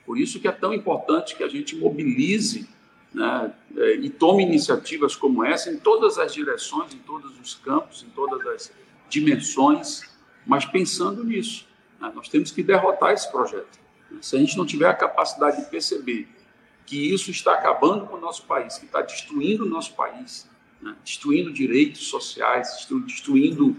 Por 0.06 0.18
isso 0.18 0.40
que 0.40 0.48
é 0.48 0.52
tão 0.54 0.74
importante 0.74 1.36
que 1.36 1.44
a 1.44 1.50
gente 1.50 1.76
mobilize 1.76 2.68
né, 3.14 3.54
é, 3.76 3.96
e 3.96 4.10
tome 4.10 4.44
iniciativas 4.44 5.16
como 5.16 5.44
essa 5.44 5.70
em 5.70 5.78
todas 5.78 6.18
as 6.18 6.34
direções, 6.34 6.94
em 6.94 7.00
todos 7.00 7.38
os 7.40 7.56
campos, 7.56 8.04
em 8.04 8.10
todas 8.12 8.48
as 8.48 8.72
dimensões, 9.10 10.07
mas 10.48 10.66
pensando 10.66 11.24
nisso, 11.24 11.68
Né? 12.00 12.12
Nós 12.16 12.30
temos 12.30 12.52
que 12.52 12.64
derrotar 12.64 13.12
esse 13.12 13.30
projeto. 13.32 13.80
Se 14.22 14.36
a 14.36 14.40
gente 14.40 14.56
não 14.56 14.66
tiver 14.66 14.88
a 14.88 14.94
capacidade 14.94 15.64
de 15.64 15.70
perceber 15.70 16.28
que 16.86 17.14
isso 17.14 17.30
está 17.32 17.54
acabando 17.54 18.06
com 18.06 18.16
o 18.16 18.20
nosso 18.20 18.44
país, 18.46 18.78
que 18.78 18.86
está 18.86 19.02
destruindo 19.02 19.66
o 19.66 19.68
nosso 19.68 19.94
país, 19.96 20.50
né? 20.82 20.96
destruindo 21.04 21.52
direitos 21.52 22.08
sociais, 22.08 22.88
destruindo 23.06 23.76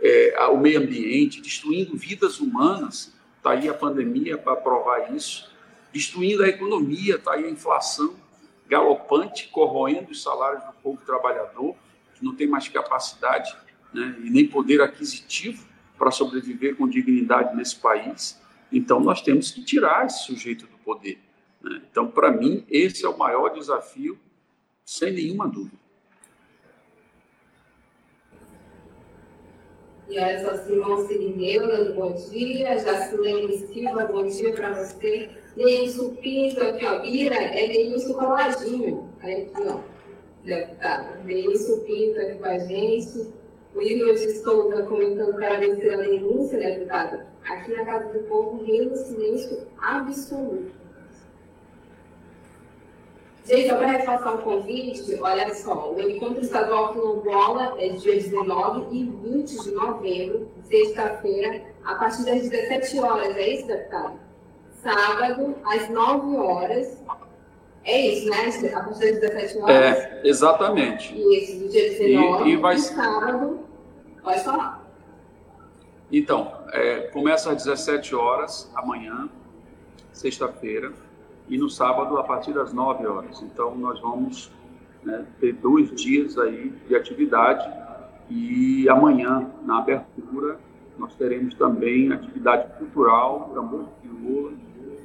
é, 0.00 0.46
o 0.46 0.58
meio 0.58 0.80
ambiente, 0.80 1.40
destruindo 1.40 1.96
vidas 1.96 2.40
humanas, 2.40 3.12
está 3.38 3.52
aí 3.52 3.68
a 3.68 3.74
pandemia 3.74 4.38
para 4.38 4.54
provar 4.54 5.12
isso, 5.14 5.50
destruindo 5.92 6.44
a 6.44 6.48
economia, 6.48 7.16
está 7.16 7.32
aí 7.32 7.44
a 7.44 7.50
inflação 7.50 8.14
galopante, 8.68 9.48
corroendo 9.48 10.12
os 10.12 10.22
salários 10.22 10.64
do 10.64 10.72
povo 10.74 10.98
trabalhador, 11.04 11.74
que 12.14 12.24
não 12.24 12.34
tem 12.34 12.46
mais 12.46 12.68
capacidade 12.68 13.54
né, 13.92 14.16
e 14.22 14.30
nem 14.30 14.46
poder 14.46 14.80
aquisitivo 14.80 15.71
para 16.02 16.10
sobreviver 16.10 16.74
com 16.74 16.88
dignidade 16.88 17.56
nesse 17.56 17.76
país. 17.76 18.36
Então, 18.72 18.98
nós 18.98 19.22
temos 19.22 19.52
que 19.52 19.62
tirar 19.62 20.04
esse 20.04 20.24
sujeito 20.24 20.66
do 20.66 20.76
poder. 20.78 21.20
Né? 21.62 21.80
Então, 21.88 22.08
para 22.08 22.32
mim, 22.32 22.64
esse 22.68 23.04
é 23.04 23.08
o 23.08 23.16
maior 23.16 23.50
desafio, 23.50 24.18
sem 24.84 25.12
nenhuma 25.12 25.46
dúvida. 25.46 25.76
E 30.08 30.18
essa 30.18 30.64
Simão 30.64 31.06
Sirineula, 31.06 31.92
bom 31.92 32.14
dia. 32.14 32.76
Jacilene 32.80 33.58
Silva, 33.68 34.04
bom 34.06 34.26
dia 34.26 34.52
para 34.54 34.72
você. 34.72 35.30
Neilson 35.56 36.16
Pinto, 36.16 36.64
aqui, 36.64 36.84
ó. 36.84 37.04
Ira, 37.04 37.36
é 37.36 37.68
Neilson 37.68 38.14
Coladinho. 38.14 39.08
Aí, 39.20 39.42
aqui, 39.42 39.68
ó. 39.68 39.78
Deputado. 40.44 41.24
Neilson 41.24 41.78
Pinto 41.84 42.18
aqui 42.18 42.34
com 42.40 42.44
a 42.46 42.58
gente. 42.58 43.41
O 43.74 43.80
Igor 43.80 44.14
de 44.14 44.32
Souza 44.34 44.82
comentando 44.82 45.34
para 45.34 45.58
vencer 45.58 45.94
a 45.94 45.96
denúncia, 45.96 46.58
deputado. 46.58 47.22
Aqui 47.48 47.72
na 47.72 47.84
Casa 47.84 48.12
do 48.12 48.18
Povo, 48.24 48.62
reina 48.64 48.94
silêncio 48.96 49.66
absoluto. 49.80 50.82
Gente, 53.44 53.68
só 53.68 53.76
para 53.76 53.86
reforçar 53.88 54.34
o 54.34 54.42
convite, 54.42 55.18
olha 55.20 55.52
só, 55.54 55.92
o 55.92 56.00
Encontro 56.00 56.42
Estadual 56.42 56.92
Quilombola 56.92 57.74
é 57.78 57.88
dia 57.88 58.14
19 58.14 58.96
e 58.96 59.04
20 59.04 59.64
de 59.64 59.70
novembro, 59.72 60.48
sexta-feira, 60.62 61.62
a 61.82 61.96
partir 61.96 62.24
das 62.24 62.48
17 62.48 63.00
horas, 63.00 63.36
é 63.36 63.48
isso, 63.54 63.66
deputado? 63.66 64.20
Sábado, 64.80 65.56
às 65.64 65.88
9 65.88 66.36
horas. 66.36 67.02
É 67.84 68.06
isso, 68.08 68.30
né? 68.30 68.70
A 68.74 68.80
partir 68.80 69.00
das 69.00 69.20
17 69.20 69.58
horas? 69.58 69.76
É, 69.76 70.20
exatamente. 70.24 71.14
Isso, 71.14 71.58
do 71.58 71.68
dia 71.68 71.90
19 71.90 72.48
e, 72.48 72.52
e 72.52 72.56
vai... 72.56 72.78
sábado. 72.78 73.60
Pode 74.22 74.44
falar. 74.44 74.82
Então, 76.10 76.52
é, 76.72 77.08
começa 77.08 77.50
às 77.50 77.64
17 77.64 78.14
horas, 78.14 78.70
amanhã, 78.74 79.28
sexta-feira 80.12 80.92
e 81.48 81.58
no 81.58 81.68
sábado 81.68 82.18
a 82.18 82.24
partir 82.24 82.52
das 82.52 82.72
9 82.72 83.06
horas. 83.06 83.42
Então 83.42 83.76
nós 83.76 84.00
vamos 84.00 84.50
né, 85.02 85.24
ter 85.40 85.54
dois 85.54 85.90
dias 85.94 86.38
aí 86.38 86.70
de 86.86 86.94
atividade 86.94 87.68
e 88.30 88.88
amanhã 88.88 89.50
na 89.64 89.78
abertura 89.78 90.58
nós 90.98 91.14
teremos 91.14 91.54
também 91.54 92.12
atividade 92.12 92.72
cultural, 92.78 93.50
tambor 93.54 93.88
de 94.02 94.08
Lula. 94.08 94.52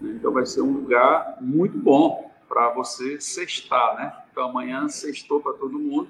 Né? 0.01 0.13
Então 0.15 0.31
vai 0.31 0.45
ser 0.45 0.61
um 0.61 0.71
lugar 0.71 1.37
muito 1.41 1.77
bom 1.77 2.26
para 2.47 2.69
você 2.69 3.19
sextar, 3.19 3.95
né? 3.95 4.13
Então 4.31 4.49
amanhã 4.49 4.87
sextou 4.87 5.39
para 5.39 5.53
todo 5.53 5.77
mundo. 5.77 6.09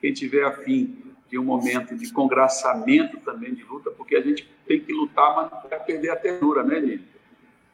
Quem 0.00 0.12
tiver 0.12 0.44
afim 0.44 1.02
de 1.28 1.38
um 1.38 1.44
momento 1.44 1.96
de 1.96 2.12
congraçamento 2.12 3.18
também 3.20 3.54
de 3.54 3.64
luta, 3.64 3.90
porque 3.90 4.16
a 4.16 4.20
gente 4.20 4.48
tem 4.66 4.80
que 4.80 4.92
lutar, 4.92 5.34
mas 5.34 5.50
não 5.50 5.68
quer 5.68 5.84
perder 5.84 6.10
a 6.10 6.16
ternura, 6.16 6.62
né, 6.62 6.80
Nini? 6.80 7.08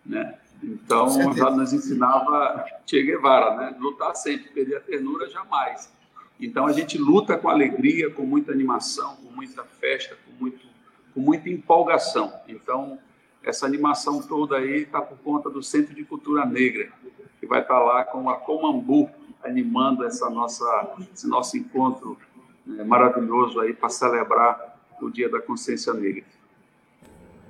Né? 0.07 0.39
Então, 0.63 1.35
já 1.35 1.51
nos 1.51 1.73
ensinava 1.73 2.65
Che 2.87 3.03
Guevara, 3.03 3.57
né? 3.57 3.77
Lutar 3.79 4.15
sempre, 4.15 4.51
perder 4.51 4.77
a 4.77 4.81
ternura 4.81 5.29
jamais. 5.29 5.93
Então, 6.39 6.67
a 6.67 6.73
gente 6.73 6.97
luta 6.99 7.37
com 7.37 7.49
alegria, 7.49 8.11
com 8.11 8.23
muita 8.23 8.53
animação, 8.53 9.17
com 9.17 9.31
muita 9.31 9.63
festa, 9.65 10.17
com, 10.25 10.33
muito, 10.43 10.67
com 11.15 11.21
muita 11.21 11.49
empolgação. 11.49 12.33
Então, 12.49 12.99
essa 13.43 13.67
animação 13.67 14.21
toda 14.23 14.57
aí 14.57 14.83
está 14.83 15.01
por 15.01 15.19
conta 15.19 15.49
do 15.49 15.63
Centro 15.63 15.95
de 15.95 16.05
Cultura 16.05 16.45
Negra, 16.45 16.93
que 17.39 17.47
vai 17.47 17.63
estar 17.63 17.75
tá 17.75 17.81
lá 17.81 18.05
com 18.05 18.29
a 18.29 18.37
Comambu 18.37 19.11
animando 19.43 20.05
essa 20.05 20.29
nossa, 20.29 20.95
esse 21.13 21.27
nosso 21.27 21.57
encontro 21.57 22.19
né, 22.67 22.85
maravilhoso 22.85 23.61
aí 23.61 23.73
para 23.73 23.89
celebrar 23.89 24.79
o 25.01 25.11
Dia 25.11 25.29
da 25.29 25.41
Consciência 25.41 25.95
Negra. 25.95 26.25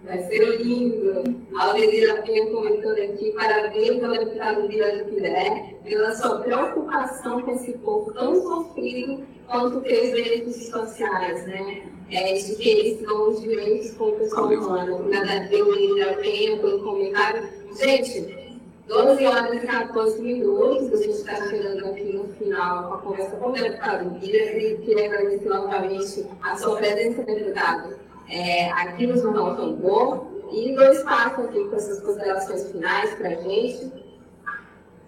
Vai 0.05 0.23
ser 0.25 0.63
lindo. 0.63 1.23
A 1.57 1.67
Aurelina 1.67 2.23
veio 2.23 2.51
comentando 2.51 2.99
aqui, 2.99 3.33
parabéns 3.33 4.01
deputado 4.01 4.67
Vila 4.67 4.93
de 4.93 5.05
Piré 5.05 5.75
pela 5.85 6.15
sua 6.15 6.39
preocupação 6.39 7.43
com 7.43 7.51
esse 7.53 7.73
povo 7.79 8.13
tão 8.15 8.35
sofrido 8.43 9.23
quanto 9.47 9.79
os 9.79 9.83
benefícios 9.83 10.69
sociais, 10.69 11.47
né? 11.47 11.83
É, 12.11 12.33
de 12.33 12.57
que 12.57 12.69
eles 12.69 13.03
dão 13.03 13.31
os 13.31 13.41
direitos 13.41 13.93
como 13.93 14.13
pessoa 14.13 14.49
humana. 14.49 14.99
Nada 14.99 15.33
a 15.33 15.49
ver, 15.49 15.61
Aurelina 15.61 16.15
Penha, 16.15 16.59
pelo 16.59 16.83
comentário. 16.83 17.49
Gente, 17.79 18.51
12 18.89 19.27
horas 19.27 19.63
e 19.63 19.67
14 19.67 20.23
minutos, 20.23 20.93
a 20.93 20.97
gente 20.97 21.11
está 21.11 21.49
chegando 21.49 21.87
aqui 21.87 22.13
no 22.13 22.25
final 22.35 22.89
com 22.89 22.95
a 22.95 22.99
conversa 22.99 23.37
com 23.37 23.51
o 23.51 23.53
deputado 23.53 24.19
Vila 24.19 24.39
e 24.39 24.79
queria 24.79 25.07
agradecer 25.07 25.49
novamente 25.49 26.27
a 26.43 26.57
sua 26.57 26.77
presença, 26.77 27.23
deputado 27.23 28.10
é, 28.31 28.71
aqui 28.71 29.07
no 29.07 29.17
Jornal 29.17 29.57
Tambor 29.57 30.27
e 30.53 30.75
dou 30.75 30.85
espaço 30.93 31.41
aqui 31.43 31.65
com 31.65 31.77
essas 31.77 32.01
considerações 32.01 32.71
finais 32.71 33.15
para 33.15 33.29
a 33.29 33.35
gente. 33.35 33.93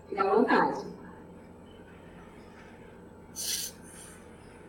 Fique 0.09 0.21
à 0.21 0.35
vontade. 0.35 0.85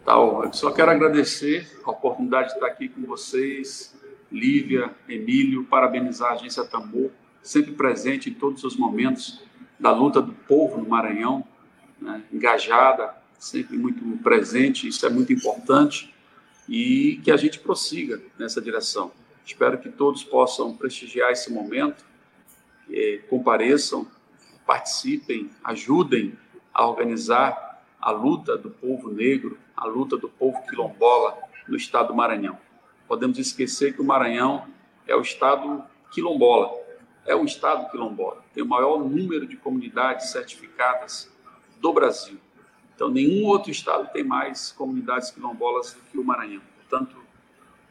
Tá, 0.06 0.14
eu 0.14 0.54
só 0.54 0.72
quero 0.72 0.92
agradecer 0.92 1.68
a 1.84 1.92
oportunidade 1.92 2.50
de 2.50 2.54
estar 2.56 2.68
aqui 2.68 2.90
com 2.90 3.02
vocês, 3.04 3.96
Lívia, 4.32 4.94
Emílio, 5.08 5.66
parabenizar 5.66 6.32
a 6.32 6.34
Agência 6.34 6.64
Tambor, 6.66 7.10
sempre 7.42 7.72
presente 7.72 8.30
em 8.30 8.34
todos 8.34 8.64
os 8.64 8.76
momentos 8.76 9.42
da 9.80 9.92
luta 9.92 10.22
do 10.22 10.34
povo 10.34 10.78
no 10.78 10.90
Maranhão, 10.90 11.46
né, 12.00 12.22
engajada, 12.32 13.16
sempre 13.40 13.78
muito 13.78 14.04
presente, 14.22 14.88
isso 14.88 15.06
é 15.06 15.10
muito 15.10 15.32
importante 15.32 16.14
e 16.68 17.20
que 17.24 17.32
a 17.32 17.38
gente 17.38 17.60
prossiga 17.60 18.22
nessa 18.38 18.62
direção. 18.62 19.12
Espero 19.46 19.78
que 19.78 19.90
todos 19.90 20.24
possam 20.24 20.76
prestigiar 20.76 21.32
esse 21.32 21.52
momento, 21.52 22.06
compareçam, 23.30 24.08
participem, 24.66 25.50
ajudem 25.64 26.38
a 26.74 26.88
organizar 26.88 27.84
a 28.00 28.12
luta 28.12 28.58
do 28.58 28.70
povo 28.70 29.12
negro, 29.12 29.58
a 29.76 29.86
luta 29.86 30.18
do 30.18 30.30
povo 30.30 30.62
quilombola 30.68 31.38
no 31.68 31.76
estado 31.76 32.10
do 32.10 32.16
Maranhão. 32.16 32.58
Podemos 33.08 33.38
esquecer 33.38 33.94
que 33.94 34.02
o 34.02 34.06
Maranhão 34.06 34.68
é 35.08 35.16
o 35.16 35.22
estado 35.22 35.84
quilombola, 36.12 36.74
é 37.26 37.36
o 37.36 37.44
estado 37.44 37.90
quilombola, 37.92 38.44
tem 38.54 38.64
o 38.64 38.68
maior 38.68 39.00
número 39.00 39.46
de 39.46 39.58
comunidades 39.58 40.30
certificadas 40.30 41.32
do 41.80 41.92
Brasil. 41.92 42.40
Então, 42.96 43.10
nenhum 43.10 43.46
outro 43.46 43.72
estado 43.72 44.12
tem 44.12 44.24
mais 44.24 44.72
comunidades 44.72 45.32
quilombolas 45.32 45.94
do 45.94 46.02
que 46.12 46.18
o 46.18 46.24
Maranhão. 46.24 46.62
Portanto, 46.78 47.16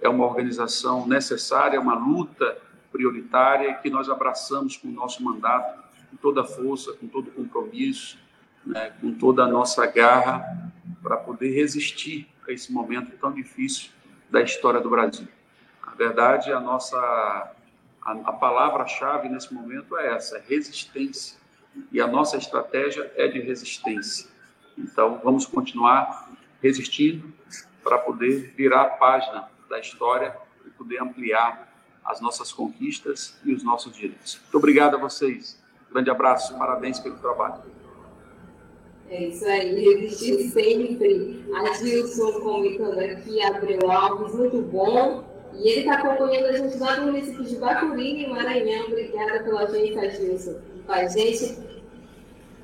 é 0.00 0.08
uma 0.08 0.24
organização 0.24 1.06
necessária, 1.06 1.80
uma 1.80 1.94
luta 1.94 2.58
prioritária 2.90 3.74
que 3.74 3.88
nós 3.88 4.08
abraçamos 4.08 4.76
com 4.76 4.88
o 4.88 4.92
nosso 4.92 5.22
mandato, 5.22 5.82
com 6.10 6.16
toda 6.16 6.42
a 6.42 6.44
força, 6.44 6.92
com 6.92 7.06
todo 7.06 7.28
o 7.28 7.30
compromisso, 7.30 8.18
né, 8.64 8.92
com 9.00 9.12
toda 9.14 9.44
a 9.44 9.48
nossa 9.48 9.86
garra 9.86 10.72
para 11.02 11.16
poder 11.16 11.50
resistir 11.54 12.28
a 12.46 12.52
esse 12.52 12.72
momento 12.72 13.16
tão 13.18 13.32
difícil 13.32 13.90
da 14.30 14.40
história 14.42 14.80
do 14.80 14.90
Brasil. 14.90 15.26
Na 15.86 15.92
verdade, 15.94 16.52
a 16.52 16.60
nossa 16.60 16.98
a, 18.04 18.12
a 18.12 18.32
palavra-chave 18.32 19.28
nesse 19.28 19.52
momento 19.54 19.96
é 19.96 20.14
essa, 20.14 20.38
é 20.38 20.42
resistência. 20.46 21.38
E 21.90 22.00
a 22.00 22.06
nossa 22.06 22.36
estratégia 22.36 23.10
é 23.16 23.26
de 23.28 23.40
resistência. 23.40 24.28
Então, 24.76 25.20
vamos 25.22 25.46
continuar 25.46 26.30
resistindo 26.62 27.32
para 27.82 27.98
poder 27.98 28.52
virar 28.56 28.82
a 28.82 28.90
página 28.90 29.48
da 29.68 29.78
história 29.78 30.36
e 30.66 30.70
poder 30.70 31.02
ampliar 31.02 31.72
as 32.04 32.20
nossas 32.20 32.52
conquistas 32.52 33.36
e 33.44 33.52
os 33.52 33.62
nossos 33.62 33.94
direitos. 33.94 34.38
Muito 34.42 34.58
obrigado 34.58 34.96
a 34.96 34.98
vocês. 34.98 35.60
grande 35.90 36.10
abraço, 36.10 36.56
parabéns 36.58 36.98
pelo 36.98 37.16
trabalho. 37.18 37.62
É 39.08 39.28
isso 39.28 39.44
aí, 39.44 39.74
resistir 39.74 40.50
sempre. 40.50 41.44
Adilson 41.54 42.40
comentando 42.40 42.98
aqui, 42.98 43.42
Abreu 43.42 43.90
Alves, 43.90 44.34
muito 44.34 44.62
bom. 44.62 45.30
E 45.54 45.68
ele 45.68 45.80
está 45.80 45.96
acompanhando 45.98 46.46
a 46.46 46.52
gente 46.52 46.78
lá 46.78 46.96
no 46.96 47.12
município 47.12 47.44
de 47.44 47.56
em 47.56 48.30
Maranhão. 48.30 48.86
Obrigada 48.86 49.44
pela 49.44 49.66
gente, 49.66 49.98
Adilson. 49.98 50.58
Com 50.86 50.92
a 50.92 51.06
gente 51.08 51.58